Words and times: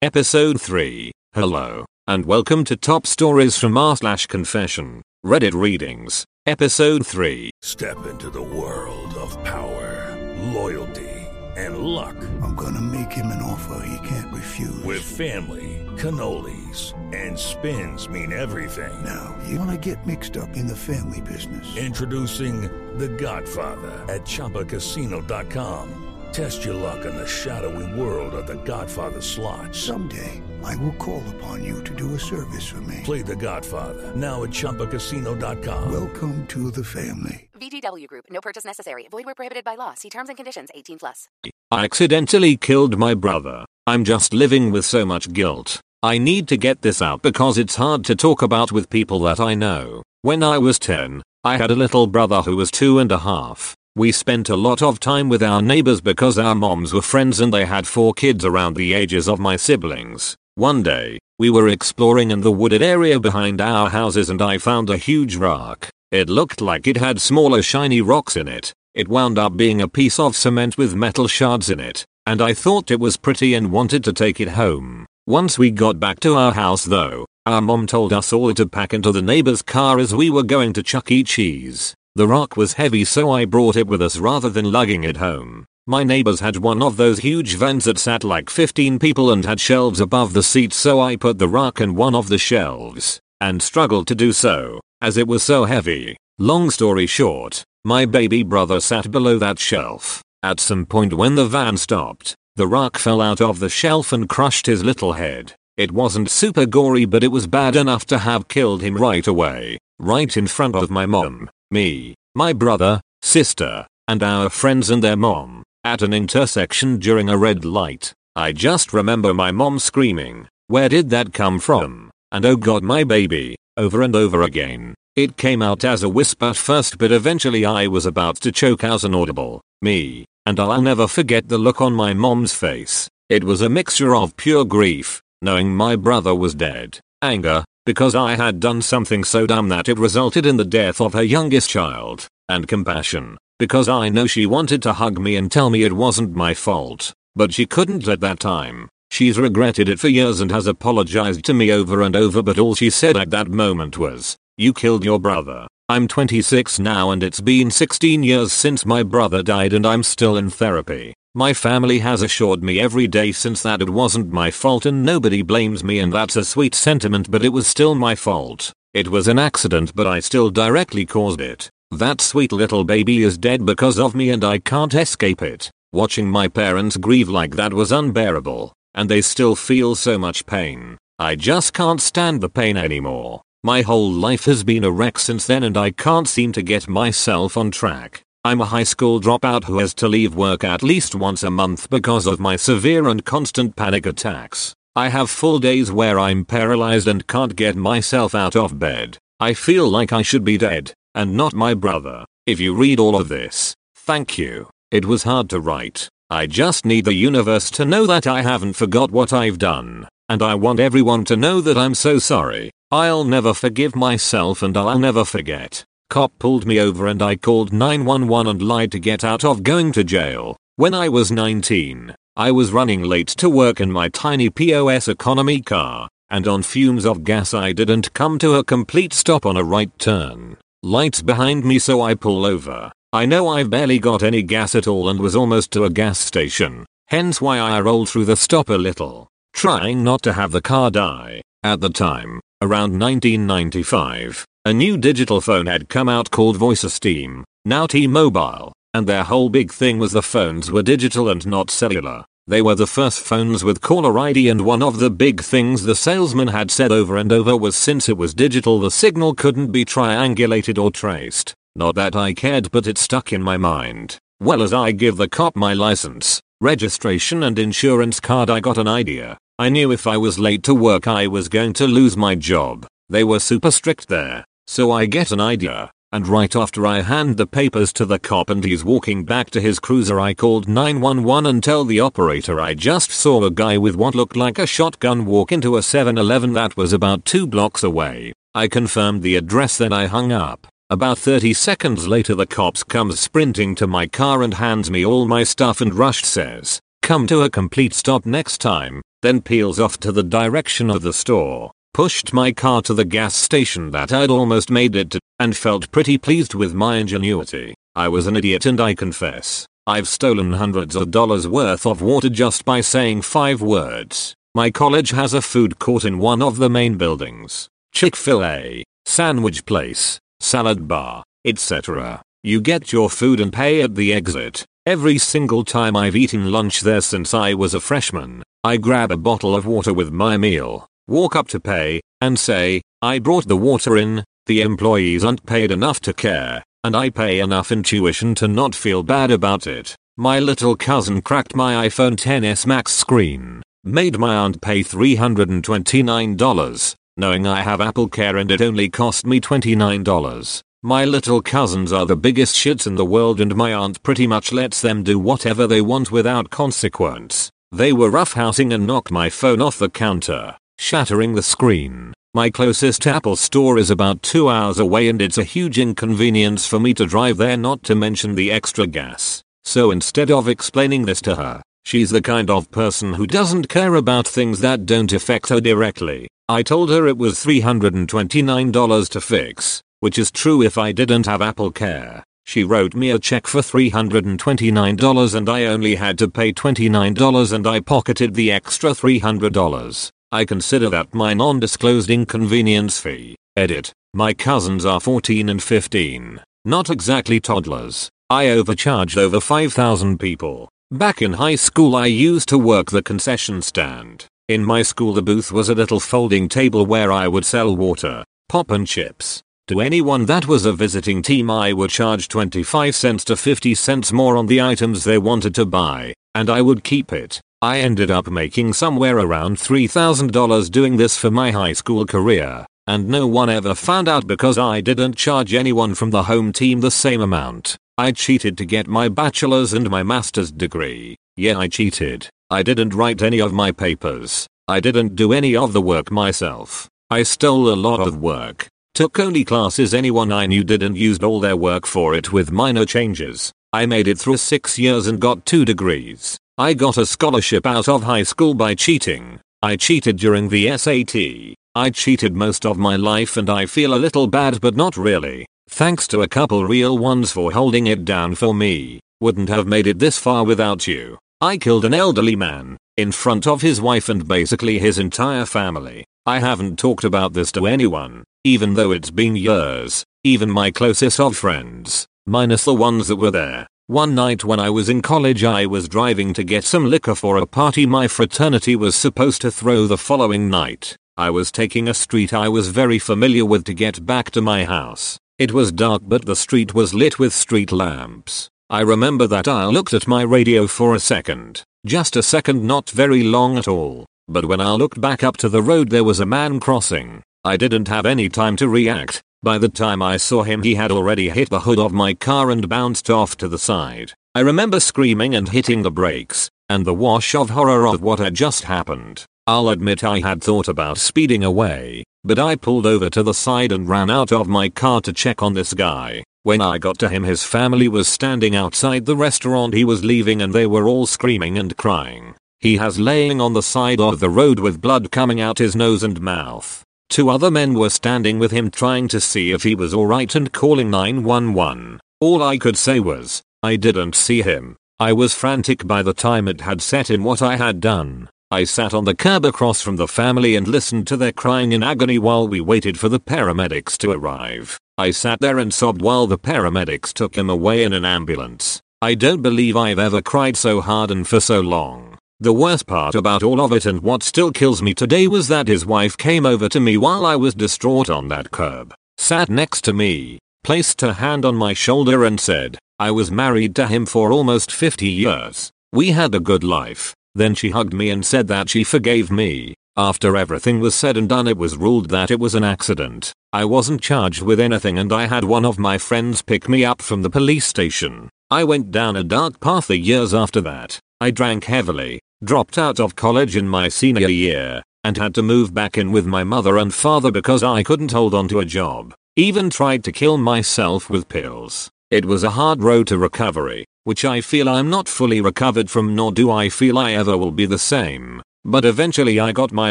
Episode 0.00 0.60
3. 0.60 1.10
Hello, 1.32 1.84
and 2.06 2.24
welcome 2.24 2.62
to 2.62 2.76
Top 2.76 3.04
Stories 3.04 3.58
from 3.58 3.76
r 3.76 3.96
slash 3.96 4.28
confession. 4.28 5.02
Reddit 5.26 5.54
readings. 5.54 6.24
Episode 6.46 7.04
3. 7.04 7.50
Step 7.62 8.06
into 8.06 8.30
the 8.30 8.40
world 8.40 9.12
of 9.14 9.36
power, 9.42 10.16
loyalty, 10.54 11.26
and 11.56 11.78
luck. 11.78 12.14
I'm 12.44 12.54
gonna 12.54 12.80
make 12.80 13.10
him 13.10 13.26
an 13.26 13.42
offer 13.42 13.84
he 13.86 14.08
can't 14.08 14.32
refuse. 14.32 14.84
With 14.84 15.02
family, 15.02 15.84
cannolis, 15.96 16.94
and 17.12 17.36
spins 17.36 18.08
mean 18.08 18.32
everything. 18.32 19.04
now, 19.04 19.36
you 19.48 19.58
wanna 19.58 19.76
get 19.76 20.06
mixed 20.06 20.36
up 20.36 20.56
in 20.56 20.68
the 20.68 20.76
family 20.76 21.22
business. 21.22 21.76
Introducing 21.76 22.70
The 22.98 23.08
Godfather 23.08 24.06
at 24.08 24.24
ChumbaCasino.com. 24.24 26.07
Test 26.32 26.64
your 26.64 26.74
luck 26.74 27.04
in 27.04 27.16
the 27.16 27.26
shadowy 27.26 28.00
world 28.00 28.34
of 28.34 28.46
The 28.46 28.62
Godfather 28.64 29.20
slot. 29.20 29.74
Someday, 29.74 30.42
I 30.62 30.76
will 30.76 30.92
call 30.92 31.22
upon 31.36 31.64
you 31.64 31.82
to 31.84 31.94
do 31.94 32.14
a 32.14 32.20
service 32.20 32.66
for 32.66 32.80
me. 32.82 33.00
Play 33.04 33.22
The 33.22 33.36
Godfather 33.36 34.12
now 34.14 34.42
at 34.44 34.50
ChumbaCasino.com. 34.50 35.90
Welcome 35.92 36.46
to 36.48 36.70
the 36.70 36.84
family. 36.84 37.48
VGW 37.58 38.06
Group. 38.06 38.26
No 38.30 38.40
purchase 38.40 38.64
necessary. 38.64 39.08
Void 39.10 39.24
where 39.24 39.34
prohibited 39.34 39.64
by 39.64 39.74
law. 39.74 39.94
See 39.94 40.10
terms 40.10 40.28
and 40.28 40.36
conditions. 40.36 40.68
18 40.74 40.98
plus. 40.98 41.28
I 41.70 41.84
accidentally 41.84 42.56
killed 42.56 42.98
my 42.98 43.14
brother. 43.14 43.64
I'm 43.86 44.04
just 44.04 44.32
living 44.34 44.70
with 44.70 44.84
so 44.84 45.04
much 45.04 45.32
guilt. 45.32 45.80
I 46.02 46.18
need 46.18 46.46
to 46.48 46.56
get 46.56 46.82
this 46.82 47.02
out 47.02 47.22
because 47.22 47.58
it's 47.58 47.74
hard 47.76 48.04
to 48.04 48.14
talk 48.14 48.42
about 48.42 48.70
with 48.70 48.90
people 48.90 49.18
that 49.20 49.40
I 49.40 49.54
know. 49.54 50.02
When 50.22 50.42
I 50.42 50.58
was 50.58 50.78
10, 50.78 51.22
I 51.42 51.56
had 51.56 51.70
a 51.70 51.76
little 51.76 52.06
brother 52.06 52.42
who 52.42 52.56
was 52.56 52.70
two 52.70 52.98
and 52.98 53.10
a 53.10 53.18
half. 53.18 53.74
We 53.98 54.12
spent 54.12 54.48
a 54.48 54.54
lot 54.54 54.80
of 54.80 55.00
time 55.00 55.28
with 55.28 55.42
our 55.42 55.60
neighbors 55.60 56.00
because 56.00 56.38
our 56.38 56.54
moms 56.54 56.94
were 56.94 57.02
friends 57.02 57.40
and 57.40 57.52
they 57.52 57.64
had 57.64 57.84
four 57.84 58.14
kids 58.14 58.44
around 58.44 58.76
the 58.76 58.94
ages 58.94 59.28
of 59.28 59.40
my 59.40 59.56
siblings. 59.56 60.36
One 60.54 60.84
day, 60.84 61.18
we 61.36 61.50
were 61.50 61.66
exploring 61.66 62.30
in 62.30 62.42
the 62.42 62.52
wooded 62.52 62.80
area 62.80 63.18
behind 63.18 63.60
our 63.60 63.90
houses 63.90 64.30
and 64.30 64.40
I 64.40 64.58
found 64.58 64.88
a 64.88 64.96
huge 64.96 65.34
rock. 65.34 65.90
It 66.12 66.28
looked 66.28 66.60
like 66.60 66.86
it 66.86 66.96
had 66.96 67.20
smaller 67.20 67.60
shiny 67.60 68.00
rocks 68.00 68.36
in 68.36 68.46
it. 68.46 68.72
It 68.94 69.08
wound 69.08 69.36
up 69.36 69.56
being 69.56 69.80
a 69.80 69.88
piece 69.88 70.20
of 70.20 70.36
cement 70.36 70.78
with 70.78 70.94
metal 70.94 71.26
shards 71.26 71.68
in 71.68 71.80
it, 71.80 72.04
and 72.24 72.40
I 72.40 72.54
thought 72.54 72.92
it 72.92 73.00
was 73.00 73.16
pretty 73.16 73.54
and 73.54 73.72
wanted 73.72 74.04
to 74.04 74.12
take 74.12 74.38
it 74.40 74.50
home. 74.50 75.06
Once 75.26 75.58
we 75.58 75.72
got 75.72 75.98
back 75.98 76.20
to 76.20 76.36
our 76.36 76.52
house 76.52 76.84
though, 76.84 77.26
our 77.46 77.60
mom 77.60 77.88
told 77.88 78.12
us 78.12 78.32
all 78.32 78.54
to 78.54 78.68
pack 78.68 78.94
into 78.94 79.10
the 79.10 79.22
neighbor's 79.22 79.60
car 79.60 79.98
as 79.98 80.14
we 80.14 80.30
were 80.30 80.44
going 80.44 80.72
to 80.74 80.84
Chuck 80.84 81.10
E. 81.10 81.24
Cheese. 81.24 81.96
The 82.14 82.26
rock 82.26 82.56
was 82.56 82.72
heavy 82.72 83.04
so 83.04 83.30
I 83.30 83.44
brought 83.44 83.76
it 83.76 83.86
with 83.86 84.02
us 84.02 84.18
rather 84.18 84.50
than 84.50 84.72
lugging 84.72 85.04
it 85.04 85.18
home. 85.18 85.64
My 85.86 86.04
neighbors 86.04 86.40
had 86.40 86.56
one 86.56 86.82
of 86.82 86.96
those 86.96 87.20
huge 87.20 87.54
vans 87.54 87.84
that 87.84 87.98
sat 87.98 88.22
like 88.24 88.50
15 88.50 88.98
people 88.98 89.30
and 89.30 89.44
had 89.44 89.60
shelves 89.60 90.00
above 90.00 90.32
the 90.32 90.42
seats 90.42 90.76
so 90.76 91.00
I 91.00 91.16
put 91.16 91.38
the 91.38 91.48
rock 91.48 91.80
in 91.80 91.94
one 91.94 92.14
of 92.14 92.28
the 92.28 92.36
shelves, 92.36 93.20
and 93.40 93.62
struggled 93.62 94.06
to 94.08 94.14
do 94.14 94.32
so, 94.32 94.80
as 95.00 95.16
it 95.16 95.26
was 95.26 95.42
so 95.42 95.64
heavy. 95.64 96.16
Long 96.38 96.70
story 96.70 97.06
short, 97.06 97.64
my 97.84 98.04
baby 98.04 98.42
brother 98.42 98.80
sat 98.80 99.10
below 99.10 99.38
that 99.38 99.58
shelf. 99.58 100.22
At 100.42 100.60
some 100.60 100.84
point 100.84 101.14
when 101.14 101.36
the 101.36 101.46
van 101.46 101.76
stopped, 101.76 102.34
the 102.56 102.66
rock 102.66 102.98
fell 102.98 103.20
out 103.20 103.40
of 103.40 103.60
the 103.60 103.70
shelf 103.70 104.12
and 104.12 104.28
crushed 104.28 104.66
his 104.66 104.84
little 104.84 105.14
head. 105.14 105.54
It 105.76 105.92
wasn't 105.92 106.30
super 106.30 106.66
gory 106.66 107.06
but 107.06 107.24
it 107.24 107.28
was 107.28 107.46
bad 107.46 107.76
enough 107.76 108.04
to 108.06 108.18
have 108.18 108.48
killed 108.48 108.82
him 108.82 108.96
right 108.96 109.26
away, 109.26 109.78
right 109.98 110.36
in 110.36 110.46
front 110.48 110.74
of 110.74 110.90
my 110.90 111.06
mom, 111.06 111.48
me, 111.70 112.14
my 112.34 112.52
brother, 112.52 113.00
sister, 113.20 113.86
and 114.06 114.22
our 114.22 114.48
friends 114.48 114.88
and 114.90 115.04
their 115.04 115.16
mom, 115.16 115.62
at 115.84 116.02
an 116.02 116.14
intersection 116.14 116.98
during 116.98 117.28
a 117.28 117.36
red 117.36 117.64
light. 117.64 118.14
I 118.34 118.52
just 118.52 118.92
remember 118.92 119.34
my 119.34 119.50
mom 119.50 119.78
screaming, 119.78 120.48
where 120.68 120.88
did 120.88 121.10
that 121.10 121.34
come 121.34 121.58
from? 121.58 122.10
And 122.32 122.46
oh 122.46 122.56
god 122.56 122.82
my 122.82 123.04
baby, 123.04 123.56
over 123.76 124.02
and 124.02 124.16
over 124.16 124.42
again. 124.42 124.94
It 125.16 125.36
came 125.36 125.62
out 125.62 125.84
as 125.84 126.02
a 126.02 126.08
whisper 126.08 126.46
at 126.46 126.56
first 126.56 126.96
but 126.96 127.12
eventually 127.12 127.66
I 127.66 127.86
was 127.86 128.06
about 128.06 128.36
to 128.42 128.52
choke 128.52 128.84
as 128.84 129.04
an 129.04 129.14
audible, 129.14 129.60
me, 129.82 130.24
and 130.46 130.58
I'll 130.58 130.80
never 130.80 131.06
forget 131.06 131.48
the 131.48 131.58
look 131.58 131.80
on 131.80 131.92
my 131.92 132.14
mom's 132.14 132.54
face. 132.54 133.08
It 133.28 133.44
was 133.44 133.60
a 133.60 133.68
mixture 133.68 134.14
of 134.14 134.36
pure 134.36 134.64
grief, 134.64 135.20
knowing 135.42 135.74
my 135.74 135.96
brother 135.96 136.34
was 136.34 136.54
dead, 136.54 137.00
anger, 137.20 137.64
because 137.88 138.14
I 138.14 138.36
had 138.36 138.60
done 138.60 138.82
something 138.82 139.24
so 139.24 139.46
dumb 139.46 139.70
that 139.70 139.88
it 139.88 139.98
resulted 139.98 140.44
in 140.44 140.58
the 140.58 140.64
death 140.66 141.00
of 141.00 141.14
her 141.14 141.22
youngest 141.22 141.70
child, 141.70 142.28
and 142.46 142.68
compassion, 142.68 143.38
because 143.58 143.88
I 143.88 144.10
know 144.10 144.26
she 144.26 144.44
wanted 144.44 144.82
to 144.82 144.92
hug 144.92 145.18
me 145.18 145.36
and 145.36 145.50
tell 145.50 145.70
me 145.70 145.84
it 145.84 145.94
wasn't 145.94 146.36
my 146.36 146.52
fault, 146.52 147.14
but 147.34 147.54
she 147.54 147.64
couldn't 147.64 148.06
at 148.06 148.20
that 148.20 148.40
time. 148.40 148.90
She's 149.10 149.38
regretted 149.38 149.88
it 149.88 149.98
for 149.98 150.08
years 150.08 150.42
and 150.42 150.50
has 150.50 150.66
apologized 150.66 151.46
to 151.46 151.54
me 151.54 151.72
over 151.72 152.02
and 152.02 152.14
over 152.14 152.42
but 152.42 152.58
all 152.58 152.74
she 152.74 152.90
said 152.90 153.16
at 153.16 153.30
that 153.30 153.48
moment 153.48 153.96
was, 153.96 154.36
you 154.58 154.74
killed 154.74 155.02
your 155.02 155.18
brother. 155.18 155.66
I'm 155.88 156.08
26 156.08 156.78
now 156.78 157.10
and 157.10 157.22
it's 157.22 157.40
been 157.40 157.70
16 157.70 158.22
years 158.22 158.52
since 158.52 158.84
my 158.84 159.02
brother 159.02 159.42
died 159.42 159.72
and 159.72 159.86
I'm 159.86 160.02
still 160.02 160.36
in 160.36 160.50
therapy. 160.50 161.14
My 161.34 161.52
family 161.52 161.98
has 161.98 162.22
assured 162.22 162.62
me 162.62 162.80
every 162.80 163.06
day 163.06 163.32
since 163.32 163.62
that 163.62 163.82
it 163.82 163.90
wasn't 163.90 164.32
my 164.32 164.50
fault 164.50 164.86
and 164.86 165.04
nobody 165.04 165.42
blames 165.42 165.84
me 165.84 165.98
and 165.98 166.12
that's 166.12 166.36
a 166.36 166.44
sweet 166.44 166.74
sentiment 166.74 167.30
but 167.30 167.44
it 167.44 167.50
was 167.50 167.66
still 167.66 167.94
my 167.94 168.14
fault. 168.14 168.72
It 168.94 169.08
was 169.08 169.28
an 169.28 169.38
accident 169.38 169.94
but 169.94 170.06
I 170.06 170.20
still 170.20 170.50
directly 170.50 171.04
caused 171.04 171.40
it. 171.40 171.68
That 171.90 172.20
sweet 172.20 172.52
little 172.52 172.82
baby 172.82 173.22
is 173.22 173.38
dead 173.38 173.66
because 173.66 173.98
of 173.98 174.14
me 174.14 174.30
and 174.30 174.42
I 174.42 174.58
can't 174.58 174.94
escape 174.94 175.42
it. 175.42 175.70
Watching 175.92 176.30
my 176.30 176.48
parents 176.48 176.96
grieve 176.96 177.28
like 177.28 177.56
that 177.56 177.72
was 177.72 177.92
unbearable, 177.92 178.72
and 178.94 179.08
they 179.08 179.22
still 179.22 179.54
feel 179.54 179.94
so 179.94 180.18
much 180.18 180.44
pain. 180.44 180.98
I 181.18 181.34
just 181.34 181.72
can't 181.72 182.00
stand 182.00 182.40
the 182.40 182.50
pain 182.50 182.76
anymore. 182.76 183.40
My 183.62 183.82
whole 183.82 184.10
life 184.10 184.44
has 184.44 184.64
been 184.64 184.84
a 184.84 184.90
wreck 184.90 185.18
since 185.18 185.46
then 185.46 185.62
and 185.62 185.76
I 185.76 185.90
can't 185.90 186.28
seem 186.28 186.52
to 186.52 186.62
get 186.62 186.88
myself 186.88 187.56
on 187.56 187.70
track. 187.70 188.22
I'm 188.44 188.60
a 188.60 188.66
high 188.66 188.84
school 188.84 189.20
dropout 189.20 189.64
who 189.64 189.78
has 189.78 189.92
to 189.94 190.08
leave 190.08 190.34
work 190.34 190.62
at 190.62 190.82
least 190.82 191.14
once 191.14 191.42
a 191.42 191.50
month 191.50 191.90
because 191.90 192.26
of 192.26 192.38
my 192.38 192.54
severe 192.56 193.08
and 193.08 193.24
constant 193.24 193.74
panic 193.74 194.06
attacks. 194.06 194.74
I 194.94 195.08
have 195.08 195.28
full 195.28 195.58
days 195.58 195.90
where 195.90 196.18
I'm 196.18 196.44
paralyzed 196.44 197.08
and 197.08 197.26
can't 197.26 197.56
get 197.56 197.76
myself 197.76 198.34
out 198.34 198.56
of 198.56 198.78
bed. 198.78 199.18
I 199.40 199.54
feel 199.54 199.88
like 199.88 200.12
I 200.12 200.22
should 200.22 200.44
be 200.44 200.56
dead, 200.56 200.92
and 201.14 201.36
not 201.36 201.52
my 201.52 201.74
brother. 201.74 202.24
If 202.46 202.60
you 202.60 202.74
read 202.74 203.00
all 203.00 203.16
of 203.16 203.28
this, 203.28 203.74
thank 203.94 204.38
you. 204.38 204.70
It 204.90 205.04
was 205.04 205.24
hard 205.24 205.50
to 205.50 205.60
write. 205.60 206.08
I 206.30 206.46
just 206.46 206.84
need 206.84 207.04
the 207.04 207.14
universe 207.14 207.70
to 207.72 207.84
know 207.84 208.06
that 208.06 208.26
I 208.26 208.42
haven't 208.42 208.74
forgot 208.74 209.10
what 209.10 209.32
I've 209.32 209.58
done, 209.58 210.08
and 210.28 210.42
I 210.42 210.54
want 210.54 210.80
everyone 210.80 211.24
to 211.26 211.36
know 211.36 211.60
that 211.60 211.78
I'm 211.78 211.94
so 211.94 212.18
sorry. 212.18 212.70
I'll 212.90 213.24
never 213.24 213.52
forgive 213.52 213.94
myself 213.94 214.62
and 214.62 214.76
I'll 214.76 214.98
never 214.98 215.24
forget. 215.24 215.84
Cop 216.10 216.32
pulled 216.38 216.66
me 216.66 216.80
over 216.80 217.06
and 217.06 217.20
I 217.20 217.36
called 217.36 217.70
911 217.70 218.50
and 218.50 218.62
lied 218.62 218.92
to 218.92 218.98
get 218.98 219.24
out 219.24 219.44
of 219.44 219.62
going 219.62 219.92
to 219.92 220.02
jail. 220.02 220.56
When 220.76 220.94
I 220.94 221.10
was 221.10 221.30
19, 221.30 222.14
I 222.34 222.50
was 222.50 222.72
running 222.72 223.02
late 223.02 223.28
to 223.28 223.50
work 223.50 223.78
in 223.78 223.92
my 223.92 224.08
tiny 224.08 224.48
POS 224.48 225.08
economy 225.08 225.60
car, 225.60 226.08
and 226.30 226.48
on 226.48 226.62
fumes 226.62 227.04
of 227.04 227.24
gas 227.24 227.52
I 227.52 227.72
didn't 227.72 228.14
come 228.14 228.38
to 228.38 228.54
a 228.54 228.64
complete 228.64 229.12
stop 229.12 229.44
on 229.44 229.58
a 229.58 229.64
right 229.64 229.90
turn. 229.98 230.56
Lights 230.82 231.20
behind 231.20 231.64
me 231.64 231.78
so 231.78 232.00
I 232.00 232.14
pull 232.14 232.46
over. 232.46 232.90
I 233.12 233.26
know 233.26 233.48
I've 233.48 233.68
barely 233.68 233.98
got 233.98 234.22
any 234.22 234.42
gas 234.42 234.74
at 234.74 234.86
all 234.86 235.10
and 235.10 235.20
was 235.20 235.36
almost 235.36 235.72
to 235.72 235.84
a 235.84 235.90
gas 235.90 236.18
station, 236.18 236.86
hence 237.08 237.40
why 237.40 237.58
I 237.58 237.80
rolled 237.80 238.08
through 238.08 238.26
the 238.26 238.36
stop 238.36 238.70
a 238.70 238.74
little, 238.74 239.28
trying 239.52 240.04
not 240.04 240.22
to 240.22 240.32
have 240.32 240.52
the 240.52 240.62
car 240.62 240.90
die. 240.90 241.42
At 241.64 241.80
the 241.80 241.90
time, 241.90 242.40
around 242.60 242.98
1995, 242.98 244.44
a 244.64 244.72
new 244.72 244.98
digital 244.98 245.40
phone 245.40 245.66
had 245.66 245.88
come 245.88 246.08
out 246.08 246.30
called 246.30 246.56
Voice 246.56 246.80
Steam, 246.92 247.44
now 247.64 247.86
T-Mobile, 247.86 248.72
and 248.92 249.06
their 249.06 249.22
whole 249.22 249.48
big 249.48 249.70
thing 249.70 249.98
was 249.98 250.10
the 250.10 250.22
phones 250.22 250.70
were 250.70 250.82
digital 250.82 251.28
and 251.28 251.46
not 251.46 251.70
cellular. 251.70 252.24
They 252.48 252.60
were 252.60 252.74
the 252.74 252.86
first 252.86 253.20
phones 253.20 253.62
with 253.62 253.80
caller 253.80 254.18
ID 254.18 254.48
and 254.48 254.62
one 254.62 254.82
of 254.82 254.98
the 254.98 255.10
big 255.10 255.40
things 255.40 255.84
the 255.84 255.94
salesman 255.94 256.48
had 256.48 256.70
said 256.70 256.90
over 256.90 257.16
and 257.16 257.32
over 257.32 257.56
was 257.56 257.76
since 257.76 258.08
it 258.08 258.16
was 258.16 258.34
digital 258.34 258.80
the 258.80 258.90
signal 258.90 259.34
couldn't 259.34 259.70
be 259.70 259.84
triangulated 259.84 260.82
or 260.82 260.90
traced. 260.90 261.54
Not 261.76 261.94
that 261.94 262.16
I 262.16 262.34
cared 262.34 262.72
but 262.72 262.88
it 262.88 262.98
stuck 262.98 263.32
in 263.32 263.42
my 263.42 263.56
mind. 263.56 264.18
Well 264.40 264.62
as 264.62 264.72
I 264.72 264.90
give 264.92 265.16
the 265.16 265.28
cop 265.28 265.54
my 265.54 265.74
license, 265.74 266.40
registration 266.60 267.44
and 267.44 267.58
insurance 267.58 268.18
card 268.18 268.50
I 268.50 268.60
got 268.60 268.78
an 268.78 268.88
idea. 268.88 269.38
I 269.60 269.70
knew 269.70 269.90
if 269.90 270.06
I 270.06 270.16
was 270.16 270.38
late 270.38 270.62
to 270.64 270.74
work 270.74 271.08
I 271.08 271.26
was 271.26 271.48
going 271.48 271.72
to 271.74 271.88
lose 271.88 272.16
my 272.16 272.36
job. 272.36 272.86
They 273.08 273.24
were 273.24 273.40
super 273.40 273.72
strict 273.72 274.06
there. 274.06 274.44
So 274.68 274.92
I 274.92 275.06
get 275.06 275.32
an 275.32 275.40
idea. 275.40 275.90
And 276.12 276.28
right 276.28 276.54
after 276.54 276.86
I 276.86 277.00
hand 277.00 277.36
the 277.36 277.46
papers 277.46 277.92
to 277.94 278.04
the 278.04 278.20
cop 278.20 278.50
and 278.50 278.62
he's 278.62 278.84
walking 278.84 279.24
back 279.24 279.50
to 279.50 279.60
his 279.60 279.80
cruiser 279.80 280.20
I 280.20 280.32
called 280.32 280.68
911 280.68 281.50
and 281.50 281.64
tell 281.64 281.84
the 281.84 281.98
operator 281.98 282.60
I 282.60 282.74
just 282.74 283.10
saw 283.10 283.42
a 283.42 283.50
guy 283.50 283.76
with 283.78 283.96
what 283.96 284.14
looked 284.14 284.36
like 284.36 284.60
a 284.60 284.66
shotgun 284.66 285.26
walk 285.26 285.50
into 285.50 285.76
a 285.76 285.80
7-Eleven 285.80 286.52
that 286.52 286.76
was 286.76 286.92
about 286.92 287.24
2 287.24 287.48
blocks 287.48 287.82
away. 287.82 288.32
I 288.54 288.68
confirmed 288.68 289.22
the 289.22 289.34
address 289.34 289.76
then 289.76 289.92
I 289.92 290.06
hung 290.06 290.30
up. 290.30 290.68
About 290.88 291.18
30 291.18 291.52
seconds 291.52 292.06
later 292.06 292.36
the 292.36 292.46
cops 292.46 292.84
comes 292.84 293.18
sprinting 293.18 293.74
to 293.74 293.88
my 293.88 294.06
car 294.06 294.44
and 294.44 294.54
hands 294.54 294.88
me 294.88 295.04
all 295.04 295.26
my 295.26 295.42
stuff 295.42 295.80
and 295.80 295.92
rushed 295.92 296.24
says, 296.24 296.78
come 297.02 297.26
to 297.26 297.42
a 297.42 297.50
complete 297.50 297.92
stop 297.92 298.24
next 298.24 298.58
time. 298.58 299.02
Then 299.22 299.40
peels 299.42 299.80
off 299.80 299.98
to 299.98 300.12
the 300.12 300.22
direction 300.22 300.90
of 300.90 301.02
the 301.02 301.12
store, 301.12 301.70
pushed 301.92 302.32
my 302.32 302.52
car 302.52 302.82
to 302.82 302.94
the 302.94 303.04
gas 303.04 303.34
station 303.34 303.90
that 303.90 304.12
I'd 304.12 304.30
almost 304.30 304.70
made 304.70 304.94
it 304.94 305.10
to, 305.10 305.20
and 305.38 305.56
felt 305.56 305.90
pretty 305.90 306.18
pleased 306.18 306.54
with 306.54 306.74
my 306.74 306.96
ingenuity. 306.96 307.74
I 307.94 308.08
was 308.08 308.26
an 308.26 308.36
idiot 308.36 308.66
and 308.66 308.80
I 308.80 308.94
confess, 308.94 309.66
I've 309.88 310.06
stolen 310.06 310.52
hundreds 310.52 310.94
of 310.94 311.10
dollars 311.10 311.48
worth 311.48 311.86
of 311.86 312.02
water 312.02 312.28
just 312.28 312.66
by 312.66 312.82
saying 312.82 313.22
five 313.22 313.62
words. 313.62 314.34
My 314.54 314.70
college 314.70 315.12
has 315.12 315.32
a 315.32 315.40
food 315.40 315.78
court 315.78 316.04
in 316.04 316.18
one 316.18 316.42
of 316.42 316.58
the 316.58 316.68
main 316.68 316.98
buildings. 316.98 317.70
Chick-fil-A, 317.94 318.84
sandwich 319.06 319.64
place, 319.64 320.20
salad 320.40 320.88
bar, 320.88 321.24
etc. 321.46 322.20
You 322.42 322.60
get 322.60 322.92
your 322.92 323.08
food 323.08 323.40
and 323.40 323.50
pay 323.50 323.80
at 323.80 323.94
the 323.94 324.12
exit. 324.12 324.66
Every 324.88 325.18
single 325.18 325.64
time 325.64 325.96
I've 325.96 326.16
eaten 326.16 326.50
lunch 326.50 326.80
there 326.80 327.02
since 327.02 327.34
I 327.34 327.52
was 327.52 327.74
a 327.74 327.80
freshman, 327.80 328.42
I 328.64 328.78
grab 328.78 329.12
a 329.12 329.18
bottle 329.18 329.54
of 329.54 329.66
water 329.66 329.92
with 329.92 330.10
my 330.10 330.38
meal, 330.38 330.86
walk 331.06 331.36
up 331.36 331.46
to 331.48 331.60
pay, 331.60 332.00
and 332.22 332.38
say, 332.38 332.80
I 333.02 333.18
brought 333.18 333.48
the 333.48 333.56
water 333.58 333.98
in, 333.98 334.24
the 334.46 334.62
employees 334.62 335.24
aren't 335.24 335.44
paid 335.44 335.70
enough 335.70 336.00
to 336.00 336.14
care, 336.14 336.64
and 336.84 336.96
I 336.96 337.10
pay 337.10 337.40
enough 337.40 337.70
in 337.70 337.82
tuition 337.82 338.34
to 338.36 338.48
not 338.48 338.74
feel 338.74 339.02
bad 339.02 339.30
about 339.30 339.66
it. 339.66 339.94
My 340.16 340.40
little 340.40 340.74
cousin 340.74 341.20
cracked 341.20 341.54
my 341.54 341.86
iPhone 341.86 342.16
XS 342.16 342.64
Max 342.64 342.92
screen, 342.92 343.60
made 343.84 344.18
my 344.18 344.36
aunt 344.36 344.62
pay 344.62 344.82
$329, 344.82 346.94
knowing 347.18 347.46
I 347.46 347.60
have 347.60 347.82
Apple 347.82 348.08
Care 348.08 348.38
and 348.38 348.50
it 348.50 348.62
only 348.62 348.88
cost 348.88 349.26
me 349.26 349.38
$29. 349.38 350.62
My 350.88 351.04
little 351.04 351.42
cousins 351.42 351.92
are 351.92 352.06
the 352.06 352.16
biggest 352.16 352.56
shits 352.56 352.86
in 352.86 352.94
the 352.94 353.04
world 353.04 353.42
and 353.42 353.54
my 353.54 353.74
aunt 353.74 354.02
pretty 354.02 354.26
much 354.26 354.52
lets 354.52 354.80
them 354.80 355.02
do 355.02 355.18
whatever 355.18 355.66
they 355.66 355.82
want 355.82 356.10
without 356.10 356.48
consequence. 356.48 357.50
They 357.70 357.92
were 357.92 358.10
roughhousing 358.10 358.72
and 358.72 358.86
knocked 358.86 359.10
my 359.10 359.28
phone 359.28 359.60
off 359.60 359.78
the 359.78 359.90
counter, 359.90 360.56
shattering 360.78 361.34
the 361.34 361.42
screen. 361.42 362.14
My 362.32 362.48
closest 362.48 363.06
Apple 363.06 363.36
store 363.36 363.76
is 363.76 363.90
about 363.90 364.22
2 364.22 364.48
hours 364.48 364.78
away 364.78 365.10
and 365.10 365.20
it's 365.20 365.36
a 365.36 365.44
huge 365.44 365.78
inconvenience 365.78 366.66
for 366.66 366.80
me 366.80 366.94
to 366.94 367.04
drive 367.04 367.36
there 367.36 367.58
not 367.58 367.82
to 367.82 367.94
mention 367.94 368.34
the 368.34 368.50
extra 368.50 368.86
gas. 368.86 369.42
So 369.64 369.90
instead 369.90 370.30
of 370.30 370.48
explaining 370.48 371.04
this 371.04 371.20
to 371.20 371.36
her, 371.36 371.60
she's 371.84 372.08
the 372.08 372.22
kind 372.22 372.48
of 372.48 372.70
person 372.70 373.12
who 373.12 373.26
doesn't 373.26 373.68
care 373.68 373.94
about 373.94 374.26
things 374.26 374.60
that 374.60 374.86
don't 374.86 375.12
affect 375.12 375.50
her 375.50 375.60
directly. 375.60 376.28
I 376.48 376.62
told 376.62 376.88
her 376.88 377.06
it 377.06 377.18
was 377.18 377.34
$329 377.44 379.08
to 379.10 379.20
fix, 379.20 379.82
which 380.00 380.18
is 380.18 380.30
true 380.30 380.62
if 380.62 380.78
I 380.78 380.92
didn't 380.92 381.26
have 381.26 381.42
Apple 381.42 381.70
Care. 381.70 382.24
She 382.44 382.64
wrote 382.64 382.94
me 382.94 383.10
a 383.10 383.18
check 383.18 383.46
for 383.46 383.60
$329 383.60 385.34
and 385.34 385.48
I 385.48 385.66
only 385.66 385.96
had 385.96 386.16
to 386.18 386.28
pay 386.28 386.52
$29 386.52 387.52
and 387.52 387.66
I 387.66 387.80
pocketed 387.80 388.34
the 388.34 388.50
extra 388.50 388.92
$300. 388.92 390.10
I 390.32 390.44
consider 390.44 390.88
that 390.90 391.14
my 391.14 391.34
non-disclosed 391.34 392.10
inconvenience 392.10 393.00
fee. 393.00 393.36
Edit. 393.56 393.92
My 394.14 394.32
cousins 394.32 394.86
are 394.86 395.00
14 395.00 395.48
and 395.48 395.62
15. 395.62 396.40
Not 396.64 396.88
exactly 396.88 397.40
toddlers. 397.40 398.08
I 398.30 398.48
overcharged 398.48 399.18
over 399.18 399.40
5,000 399.40 400.18
people. 400.18 400.68
Back 400.90 401.20
in 401.20 401.34
high 401.34 401.56
school 401.56 401.94
I 401.94 402.06
used 402.06 402.48
to 402.48 402.56
work 402.56 402.90
the 402.90 403.02
concession 403.02 403.60
stand. 403.60 404.26
In 404.48 404.64
my 404.64 404.80
school 404.80 405.12
the 405.12 405.20
booth 405.20 405.52
was 405.52 405.68
a 405.68 405.74
little 405.74 406.00
folding 406.00 406.48
table 406.48 406.86
where 406.86 407.12
I 407.12 407.28
would 407.28 407.44
sell 407.44 407.76
water, 407.76 408.24
pop 408.48 408.70
and 408.70 408.86
chips. 408.86 409.42
To 409.68 409.82
anyone 409.82 410.24
that 410.24 410.48
was 410.48 410.64
a 410.64 410.72
visiting 410.72 411.20
team 411.20 411.50
I 411.50 411.74
would 411.74 411.90
charge 411.90 412.28
25 412.28 412.96
cents 412.96 413.22
to 413.24 413.36
50 413.36 413.74
cents 413.74 414.14
more 414.14 414.38
on 414.38 414.46
the 414.46 414.62
items 414.62 415.04
they 415.04 415.18
wanted 415.18 415.54
to 415.56 415.66
buy, 415.66 416.14
and 416.34 416.48
I 416.48 416.62
would 416.62 416.82
keep 416.82 417.12
it. 417.12 417.38
I 417.60 417.80
ended 417.80 418.10
up 418.10 418.30
making 418.30 418.72
somewhere 418.72 419.18
around 419.18 419.58
$3,000 419.58 420.70
doing 420.70 420.96
this 420.96 421.18
for 421.18 421.30
my 421.30 421.50
high 421.50 421.74
school 421.74 422.06
career, 422.06 422.64
and 422.86 423.08
no 423.08 423.26
one 423.26 423.50
ever 423.50 423.74
found 423.74 424.08
out 424.08 424.26
because 424.26 424.56
I 424.56 424.80
didn't 424.80 425.18
charge 425.18 425.52
anyone 425.52 425.94
from 425.94 426.12
the 426.12 426.22
home 426.22 426.50
team 426.50 426.80
the 426.80 426.90
same 426.90 427.20
amount. 427.20 427.76
I 427.98 428.12
cheated 428.12 428.56
to 428.56 428.64
get 428.64 428.86
my 428.86 429.10
bachelor's 429.10 429.74
and 429.74 429.90
my 429.90 430.02
master's 430.02 430.50
degree. 430.50 431.14
Yeah 431.36 431.58
I 431.58 431.68
cheated. 431.68 432.30
I 432.48 432.62
didn't 432.62 432.94
write 432.94 433.20
any 433.20 433.38
of 433.38 433.52
my 433.52 433.72
papers. 433.72 434.46
I 434.66 434.80
didn't 434.80 435.14
do 435.14 435.34
any 435.34 435.54
of 435.54 435.74
the 435.74 435.82
work 435.82 436.10
myself. 436.10 436.88
I 437.10 437.22
stole 437.22 437.68
a 437.68 437.76
lot 437.76 438.00
of 438.00 438.16
work. 438.16 438.68
Took 438.98 439.20
only 439.20 439.44
classes 439.44 439.94
anyone 439.94 440.32
I 440.32 440.46
knew 440.46 440.64
did 440.64 440.82
and 440.82 440.98
used 440.98 441.22
all 441.22 441.38
their 441.38 441.56
work 441.56 441.86
for 441.86 442.16
it 442.16 442.32
with 442.32 442.50
minor 442.50 442.84
changes. 442.84 443.52
I 443.72 443.86
made 443.86 444.08
it 444.08 444.18
through 444.18 444.38
6 444.38 444.76
years 444.76 445.06
and 445.06 445.20
got 445.20 445.46
2 445.46 445.64
degrees. 445.64 446.36
I 446.58 446.74
got 446.74 446.98
a 446.98 447.06
scholarship 447.06 447.64
out 447.64 447.88
of 447.88 448.02
high 448.02 448.24
school 448.24 448.54
by 448.54 448.74
cheating. 448.74 449.38
I 449.62 449.76
cheated 449.76 450.16
during 450.16 450.48
the 450.48 450.76
SAT. 450.76 451.54
I 451.76 451.90
cheated 451.90 452.34
most 452.34 452.66
of 452.66 452.76
my 452.76 452.96
life 452.96 453.36
and 453.36 453.48
I 453.48 453.66
feel 453.66 453.94
a 453.94 454.02
little 454.04 454.26
bad 454.26 454.60
but 454.60 454.74
not 454.74 454.96
really. 454.96 455.46
Thanks 455.70 456.08
to 456.08 456.22
a 456.22 456.28
couple 456.28 456.66
real 456.66 456.98
ones 456.98 457.30
for 457.30 457.52
holding 457.52 457.86
it 457.86 458.04
down 458.04 458.34
for 458.34 458.52
me. 458.52 458.98
Wouldn't 459.20 459.48
have 459.48 459.68
made 459.68 459.86
it 459.86 460.00
this 460.00 460.18
far 460.18 460.42
without 460.42 460.88
you. 460.88 461.18
I 461.40 461.56
killed 461.56 461.84
an 461.84 461.94
elderly 461.94 462.34
man 462.34 462.76
in 462.96 463.12
front 463.12 463.46
of 463.46 463.62
his 463.62 463.80
wife 463.80 464.08
and 464.08 464.26
basically 464.26 464.80
his 464.80 464.98
entire 464.98 465.46
family. 465.46 466.04
I 466.26 466.40
haven't 466.40 466.80
talked 466.80 467.04
about 467.04 467.32
this 467.32 467.52
to 467.52 467.68
anyone, 467.68 468.24
even 468.44 468.74
though 468.74 468.92
it's 468.92 469.10
been 469.10 469.36
years, 469.36 470.04
even 470.24 470.50
my 470.50 470.70
closest 470.70 471.18
of 471.20 471.36
friends, 471.36 472.06
minus 472.26 472.64
the 472.64 472.74
ones 472.74 473.08
that 473.08 473.16
were 473.16 473.30
there. 473.30 473.66
One 473.88 474.14
night 474.14 474.44
when 474.44 474.60
I 474.60 474.68
was 474.68 474.90
in 474.90 475.00
college 475.00 475.44
I 475.44 475.64
was 475.64 475.88
driving 475.88 476.34
to 476.34 476.44
get 476.44 476.62
some 476.62 476.84
liquor 476.84 477.14
for 477.14 477.38
a 477.38 477.46
party 477.46 477.86
my 477.86 478.06
fraternity 478.06 478.76
was 478.76 478.94
supposed 478.94 479.40
to 479.40 479.50
throw 479.50 479.86
the 479.86 479.96
following 479.96 480.50
night. 480.50 480.94
I 481.16 481.30
was 481.30 481.50
taking 481.50 481.88
a 481.88 481.94
street 481.94 482.34
I 482.34 482.48
was 482.48 482.68
very 482.68 482.98
familiar 482.98 483.46
with 483.46 483.64
to 483.64 483.72
get 483.72 484.04
back 484.04 484.30
to 484.32 484.42
my 484.42 484.66
house. 484.66 485.18
It 485.38 485.52
was 485.52 485.72
dark 485.72 486.02
but 486.04 486.26
the 486.26 486.36
street 486.36 486.74
was 486.74 486.92
lit 486.92 487.18
with 487.18 487.32
street 487.32 487.72
lamps. 487.72 488.50
I 488.68 488.80
remember 488.80 489.26
that 489.26 489.48
I 489.48 489.64
looked 489.64 489.94
at 489.94 490.06
my 490.06 490.20
radio 490.20 490.66
for 490.66 490.94
a 490.94 491.00
second. 491.00 491.64
Just 491.86 492.14
a 492.14 492.22
second 492.22 492.62
not 492.62 492.90
very 492.90 493.22
long 493.22 493.56
at 493.56 493.68
all. 493.68 494.04
But 494.28 494.44
when 494.44 494.60
I 494.60 494.72
looked 494.72 495.00
back 495.00 495.24
up 495.24 495.38
to 495.38 495.48
the 495.48 495.62
road 495.62 495.88
there 495.88 496.04
was 496.04 496.20
a 496.20 496.26
man 496.26 496.60
crossing. 496.60 497.22
I 497.44 497.56
didn't 497.56 497.88
have 497.88 498.04
any 498.04 498.28
time 498.28 498.56
to 498.56 498.68
react. 498.68 499.22
By 499.42 499.58
the 499.58 499.68
time 499.68 500.02
I 500.02 500.16
saw 500.16 500.42
him 500.42 500.62
he 500.62 500.74
had 500.74 500.90
already 500.90 501.30
hit 501.30 501.50
the 501.50 501.60
hood 501.60 501.78
of 501.78 501.92
my 501.92 502.12
car 502.12 502.50
and 502.50 502.68
bounced 502.68 503.08
off 503.08 503.36
to 503.36 503.48
the 503.48 503.58
side. 503.58 504.12
I 504.34 504.40
remember 504.40 504.80
screaming 504.80 505.36
and 505.36 505.48
hitting 505.48 505.82
the 505.82 505.90
brakes, 505.92 506.50
and 506.68 506.84
the 506.84 506.94
wash 506.94 507.36
of 507.36 507.50
horror 507.50 507.86
of 507.86 508.02
what 508.02 508.18
had 508.18 508.34
just 508.34 508.64
happened. 508.64 509.24
I'll 509.46 509.68
admit 509.68 510.02
I 510.02 510.18
had 510.18 510.42
thought 510.42 510.66
about 510.66 510.98
speeding 510.98 511.44
away, 511.44 512.02
but 512.24 512.38
I 512.38 512.56
pulled 512.56 512.84
over 512.84 513.08
to 513.10 513.22
the 513.22 513.32
side 513.32 513.70
and 513.70 513.88
ran 513.88 514.10
out 514.10 514.32
of 514.32 514.48
my 514.48 514.68
car 514.68 515.00
to 515.02 515.12
check 515.12 515.40
on 515.40 515.54
this 515.54 515.72
guy. 515.72 516.24
When 516.42 516.60
I 516.60 516.78
got 516.78 516.98
to 516.98 517.08
him 517.08 517.22
his 517.22 517.44
family 517.44 517.88
was 517.88 518.08
standing 518.08 518.56
outside 518.56 519.06
the 519.06 519.16
restaurant 519.16 519.74
he 519.74 519.84
was 519.84 520.04
leaving 520.04 520.42
and 520.42 520.52
they 520.52 520.66
were 520.66 520.88
all 520.88 521.06
screaming 521.06 521.56
and 521.56 521.76
crying. 521.76 522.34
He 522.60 522.78
has 522.78 522.98
laying 522.98 523.40
on 523.40 523.52
the 523.52 523.62
side 523.62 524.00
of 524.00 524.18
the 524.18 524.28
road 524.28 524.58
with 524.58 524.80
blood 524.80 525.12
coming 525.12 525.40
out 525.40 525.58
his 525.58 525.76
nose 525.76 526.02
and 526.02 526.20
mouth. 526.20 526.84
Two 527.08 527.30
other 527.30 527.50
men 527.50 527.74
were 527.74 527.90
standing 527.90 528.38
with 528.38 528.50
him 528.50 528.70
trying 528.70 529.08
to 529.08 529.20
see 529.20 529.50
if 529.50 529.62
he 529.62 529.74
was 529.74 529.94
alright 529.94 530.34
and 530.34 530.52
calling 530.52 530.90
911. 530.90 532.00
All 532.20 532.42
I 532.42 532.58
could 532.58 532.76
say 532.76 533.00
was, 533.00 533.42
I 533.62 533.76
didn't 533.76 534.14
see 534.14 534.42
him. 534.42 534.76
I 535.00 535.12
was 535.12 535.34
frantic 535.34 535.86
by 535.86 536.02
the 536.02 536.12
time 536.12 536.48
it 536.48 536.60
had 536.60 536.82
set 536.82 537.08
in 537.08 537.24
what 537.24 537.40
I 537.40 537.56
had 537.56 537.80
done. 537.80 538.28
I 538.50 538.64
sat 538.64 538.94
on 538.94 539.04
the 539.04 539.14
curb 539.14 539.44
across 539.44 539.80
from 539.82 539.96
the 539.96 540.08
family 540.08 540.56
and 540.56 540.66
listened 540.66 541.06
to 541.08 541.16
their 541.16 541.32
crying 541.32 541.72
in 541.72 541.82
agony 541.82 542.18
while 542.18 542.48
we 542.48 542.60
waited 542.60 542.98
for 542.98 543.08
the 543.08 543.20
paramedics 543.20 543.96
to 543.98 544.10
arrive. 544.10 544.78
I 544.96 545.10
sat 545.10 545.40
there 545.40 545.58
and 545.58 545.72
sobbed 545.72 546.02
while 546.02 546.26
the 546.26 546.38
paramedics 546.38 547.12
took 547.12 547.36
him 547.36 547.48
away 547.48 547.84
in 547.84 547.92
an 547.92 548.04
ambulance. 548.04 548.80
I 549.00 549.14
don't 549.14 549.42
believe 549.42 549.76
I've 549.76 549.98
ever 549.98 550.20
cried 550.20 550.56
so 550.56 550.80
hard 550.80 551.10
and 551.10 551.28
for 551.28 551.40
so 551.40 551.60
long. 551.60 552.18
The 552.40 552.52
worst 552.52 552.86
part 552.86 553.16
about 553.16 553.42
all 553.42 553.60
of 553.60 553.72
it 553.72 553.84
and 553.84 554.00
what 554.00 554.22
still 554.22 554.52
kills 554.52 554.80
me 554.80 554.94
today 554.94 555.26
was 555.26 555.48
that 555.48 555.66
his 555.66 555.84
wife 555.84 556.16
came 556.16 556.46
over 556.46 556.68
to 556.68 556.78
me 556.78 556.96
while 556.96 557.26
I 557.26 557.34
was 557.34 557.52
distraught 557.52 558.08
on 558.08 558.28
that 558.28 558.52
curb, 558.52 558.94
sat 559.16 559.48
next 559.48 559.82
to 559.86 559.92
me, 559.92 560.38
placed 560.62 561.00
her 561.00 561.14
hand 561.14 561.44
on 561.44 561.56
my 561.56 561.72
shoulder 561.72 562.24
and 562.24 562.38
said, 562.38 562.78
I 563.00 563.10
was 563.10 563.32
married 563.32 563.74
to 563.74 563.88
him 563.88 564.06
for 564.06 564.30
almost 564.30 564.70
50 564.70 565.08
years. 565.08 565.72
We 565.92 566.12
had 566.12 566.32
a 566.32 566.38
good 566.38 566.62
life. 566.62 567.12
Then 567.34 567.56
she 567.56 567.70
hugged 567.70 567.92
me 567.92 568.08
and 568.10 568.24
said 568.24 568.46
that 568.46 568.70
she 568.70 568.84
forgave 568.84 569.32
me. 569.32 569.74
After 569.96 570.36
everything 570.36 570.78
was 570.78 570.94
said 570.94 571.16
and 571.16 571.28
done 571.28 571.48
it 571.48 571.56
was 571.56 571.76
ruled 571.76 572.08
that 572.10 572.30
it 572.30 572.38
was 572.38 572.54
an 572.54 572.62
accident. 572.62 573.32
I 573.52 573.64
wasn't 573.64 574.00
charged 574.00 574.42
with 574.42 574.60
anything 574.60 574.96
and 574.96 575.12
I 575.12 575.26
had 575.26 575.42
one 575.42 575.64
of 575.64 575.76
my 575.76 575.98
friends 575.98 576.42
pick 576.42 576.68
me 576.68 576.84
up 576.84 577.02
from 577.02 577.22
the 577.22 577.30
police 577.30 577.66
station. 577.66 578.30
I 578.48 578.62
went 578.62 578.92
down 578.92 579.16
a 579.16 579.24
dark 579.24 579.58
path 579.58 579.88
the 579.88 579.98
years 579.98 580.32
after 580.32 580.60
that. 580.60 581.00
I 581.20 581.32
drank 581.32 581.64
heavily, 581.64 582.20
dropped 582.44 582.78
out 582.78 583.00
of 583.00 583.16
college 583.16 583.56
in 583.56 583.68
my 583.68 583.88
senior 583.88 584.28
year, 584.28 584.82
and 585.02 585.16
had 585.16 585.34
to 585.34 585.42
move 585.42 585.74
back 585.74 585.98
in 585.98 586.12
with 586.12 586.26
my 586.26 586.44
mother 586.44 586.78
and 586.78 586.94
father 586.94 587.32
because 587.32 587.62
I 587.62 587.82
couldn't 587.82 588.12
hold 588.12 588.34
on 588.34 588.46
to 588.48 588.60
a 588.60 588.64
job. 588.64 589.12
Even 589.36 589.70
tried 589.70 590.04
to 590.04 590.12
kill 590.12 590.38
myself 590.38 591.10
with 591.10 591.28
pills. 591.28 591.90
It 592.10 592.24
was 592.24 592.44
a 592.44 592.50
hard 592.50 592.82
road 592.82 593.06
to 593.08 593.18
recovery, 593.18 593.84
which 594.04 594.24
I 594.24 594.40
feel 594.40 594.68
I'm 594.68 594.88
not 594.88 595.08
fully 595.08 595.40
recovered 595.40 595.90
from 595.90 596.14
nor 596.14 596.32
do 596.32 596.50
I 596.50 596.68
feel 596.68 596.96
I 596.96 597.12
ever 597.12 597.36
will 597.36 597.50
be 597.50 597.66
the 597.66 597.78
same. 597.78 598.40
But 598.64 598.84
eventually 598.84 599.40
I 599.40 599.52
got 599.52 599.72
my 599.72 599.90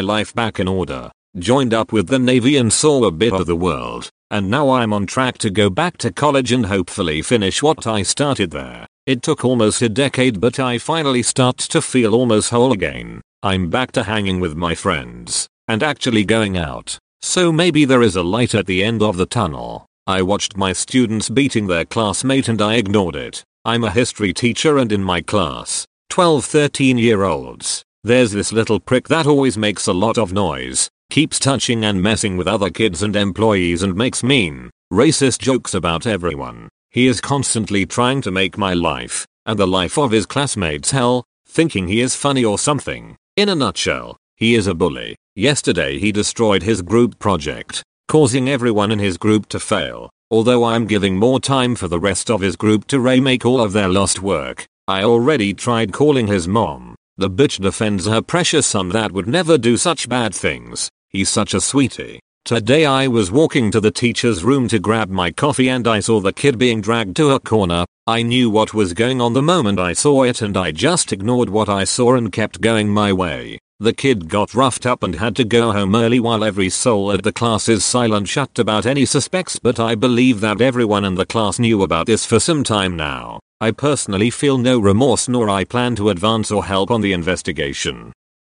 life 0.00 0.34
back 0.34 0.58
in 0.58 0.68
order, 0.68 1.10
joined 1.38 1.74
up 1.74 1.92
with 1.92 2.08
the 2.08 2.18
Navy 2.18 2.56
and 2.56 2.72
saw 2.72 3.04
a 3.04 3.10
bit 3.10 3.32
of 3.32 3.46
the 3.46 3.56
world, 3.56 4.10
and 4.30 4.50
now 4.50 4.70
I'm 4.70 4.92
on 4.92 5.06
track 5.06 5.38
to 5.38 5.50
go 5.50 5.70
back 5.70 5.98
to 5.98 6.12
college 6.12 6.50
and 6.52 6.66
hopefully 6.66 7.22
finish 7.22 7.62
what 7.62 7.86
I 7.86 8.02
started 8.02 8.50
there. 8.50 8.86
It 9.08 9.22
took 9.22 9.42
almost 9.42 9.80
a 9.80 9.88
decade 9.88 10.38
but 10.38 10.60
I 10.60 10.76
finally 10.76 11.22
start 11.22 11.56
to 11.56 11.80
feel 11.80 12.14
almost 12.14 12.50
whole 12.50 12.72
again. 12.72 13.22
I'm 13.42 13.70
back 13.70 13.90
to 13.92 14.02
hanging 14.02 14.38
with 14.38 14.54
my 14.54 14.74
friends 14.74 15.48
and 15.66 15.82
actually 15.82 16.26
going 16.26 16.58
out. 16.58 16.98
So 17.22 17.50
maybe 17.50 17.86
there 17.86 18.02
is 18.02 18.16
a 18.16 18.22
light 18.22 18.54
at 18.54 18.66
the 18.66 18.84
end 18.84 19.00
of 19.00 19.16
the 19.16 19.24
tunnel. 19.24 19.86
I 20.06 20.20
watched 20.20 20.58
my 20.58 20.74
students 20.74 21.30
beating 21.30 21.68
their 21.68 21.86
classmate 21.86 22.48
and 22.48 22.60
I 22.60 22.74
ignored 22.74 23.16
it. 23.16 23.42
I'm 23.64 23.82
a 23.82 23.90
history 23.90 24.34
teacher 24.34 24.76
and 24.76 24.92
in 24.92 25.02
my 25.02 25.22
class, 25.22 25.86
12 26.10 26.44
13 26.44 26.98
year 26.98 27.22
olds, 27.22 27.82
there's 28.04 28.32
this 28.32 28.52
little 28.52 28.78
prick 28.78 29.08
that 29.08 29.26
always 29.26 29.56
makes 29.56 29.86
a 29.86 29.94
lot 29.94 30.18
of 30.18 30.34
noise, 30.34 30.90
keeps 31.08 31.38
touching 31.38 31.82
and 31.82 32.02
messing 32.02 32.36
with 32.36 32.46
other 32.46 32.68
kids 32.68 33.02
and 33.02 33.16
employees 33.16 33.82
and 33.82 33.94
makes 33.94 34.22
mean, 34.22 34.68
racist 34.92 35.38
jokes 35.38 35.72
about 35.72 36.06
everyone. 36.06 36.68
He 36.90 37.06
is 37.06 37.20
constantly 37.20 37.84
trying 37.84 38.22
to 38.22 38.30
make 38.30 38.56
my 38.56 38.72
life, 38.72 39.26
and 39.44 39.58
the 39.58 39.66
life 39.66 39.98
of 39.98 40.10
his 40.10 40.26
classmates 40.26 40.90
hell, 40.90 41.24
thinking 41.46 41.88
he 41.88 42.00
is 42.00 42.14
funny 42.14 42.44
or 42.44 42.58
something. 42.58 43.16
In 43.36 43.48
a 43.48 43.54
nutshell, 43.54 44.16
he 44.36 44.54
is 44.54 44.66
a 44.66 44.74
bully. 44.74 45.16
Yesterday 45.34 45.98
he 45.98 46.12
destroyed 46.12 46.62
his 46.62 46.82
group 46.82 47.18
project, 47.18 47.82
causing 48.08 48.48
everyone 48.48 48.90
in 48.90 48.98
his 48.98 49.18
group 49.18 49.48
to 49.50 49.60
fail. 49.60 50.10
Although 50.30 50.64
I'm 50.64 50.86
giving 50.86 51.16
more 51.16 51.40
time 51.40 51.74
for 51.74 51.88
the 51.88 52.00
rest 52.00 52.30
of 52.30 52.40
his 52.40 52.56
group 52.56 52.86
to 52.88 53.00
remake 53.00 53.46
all 53.46 53.60
of 53.60 53.72
their 53.72 53.88
lost 53.88 54.20
work, 54.20 54.66
I 54.86 55.02
already 55.02 55.54
tried 55.54 55.92
calling 55.92 56.26
his 56.26 56.48
mom. 56.48 56.94
The 57.16 57.30
bitch 57.30 57.60
defends 57.60 58.06
her 58.06 58.22
precious 58.22 58.66
son 58.66 58.90
that 58.90 59.12
would 59.12 59.26
never 59.26 59.58
do 59.58 59.76
such 59.76 60.08
bad 60.08 60.34
things. 60.34 60.88
He's 61.08 61.28
such 61.28 61.54
a 61.54 61.60
sweetie. 61.60 62.20
Today 62.48 62.86
I 62.86 63.08
was 63.08 63.30
walking 63.30 63.70
to 63.72 63.78
the 63.78 63.90
teacher's 63.90 64.42
room 64.42 64.68
to 64.68 64.78
grab 64.78 65.10
my 65.10 65.30
coffee 65.30 65.68
and 65.68 65.86
I 65.86 66.00
saw 66.00 66.18
the 66.18 66.32
kid 66.32 66.56
being 66.56 66.80
dragged 66.80 67.14
to 67.16 67.32
a 67.32 67.38
corner. 67.38 67.84
I 68.06 68.22
knew 68.22 68.48
what 68.48 68.72
was 68.72 68.94
going 68.94 69.20
on 69.20 69.34
the 69.34 69.42
moment 69.42 69.78
I 69.78 69.92
saw 69.92 70.22
it 70.22 70.40
and 70.40 70.56
I 70.56 70.70
just 70.70 71.12
ignored 71.12 71.50
what 71.50 71.68
I 71.68 71.84
saw 71.84 72.14
and 72.14 72.32
kept 72.32 72.62
going 72.62 72.88
my 72.88 73.12
way. 73.12 73.58
The 73.80 73.92
kid 73.92 74.30
got 74.30 74.54
roughed 74.54 74.86
up 74.86 75.02
and 75.02 75.16
had 75.16 75.36
to 75.36 75.44
go 75.44 75.72
home 75.72 75.94
early 75.94 76.20
while 76.20 76.42
every 76.42 76.70
soul 76.70 77.12
at 77.12 77.22
the 77.22 77.34
class 77.34 77.68
is 77.68 77.84
silent 77.84 78.28
shut 78.28 78.58
about 78.58 78.86
any 78.86 79.04
suspects 79.04 79.58
but 79.58 79.78
I 79.78 79.94
believe 79.94 80.40
that 80.40 80.62
everyone 80.62 81.04
in 81.04 81.16
the 81.16 81.26
class 81.26 81.58
knew 81.58 81.82
about 81.82 82.06
this 82.06 82.24
for 82.24 82.40
some 82.40 82.64
time 82.64 82.96
now. 82.96 83.40
I 83.60 83.72
personally 83.72 84.30
feel 84.30 84.56
no 84.56 84.78
remorse 84.78 85.28
nor 85.28 85.50
I 85.50 85.64
plan 85.64 85.96
to 85.96 86.08
advance 86.08 86.50
or 86.50 86.64
help 86.64 86.90
on 86.90 87.02
the 87.02 87.12
investigation. 87.12 88.14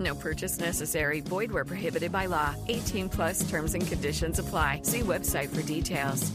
No 0.00 0.14
purchase 0.14 0.58
necessary. 0.58 1.20
Void 1.20 1.52
where 1.52 1.64
prohibited 1.64 2.10
by 2.10 2.26
law. 2.26 2.54
18 2.68 3.08
plus 3.10 3.48
terms 3.48 3.74
and 3.74 3.86
conditions 3.86 4.38
apply. 4.38 4.80
See 4.82 5.00
website 5.00 5.54
for 5.54 5.62
details. 5.62 6.32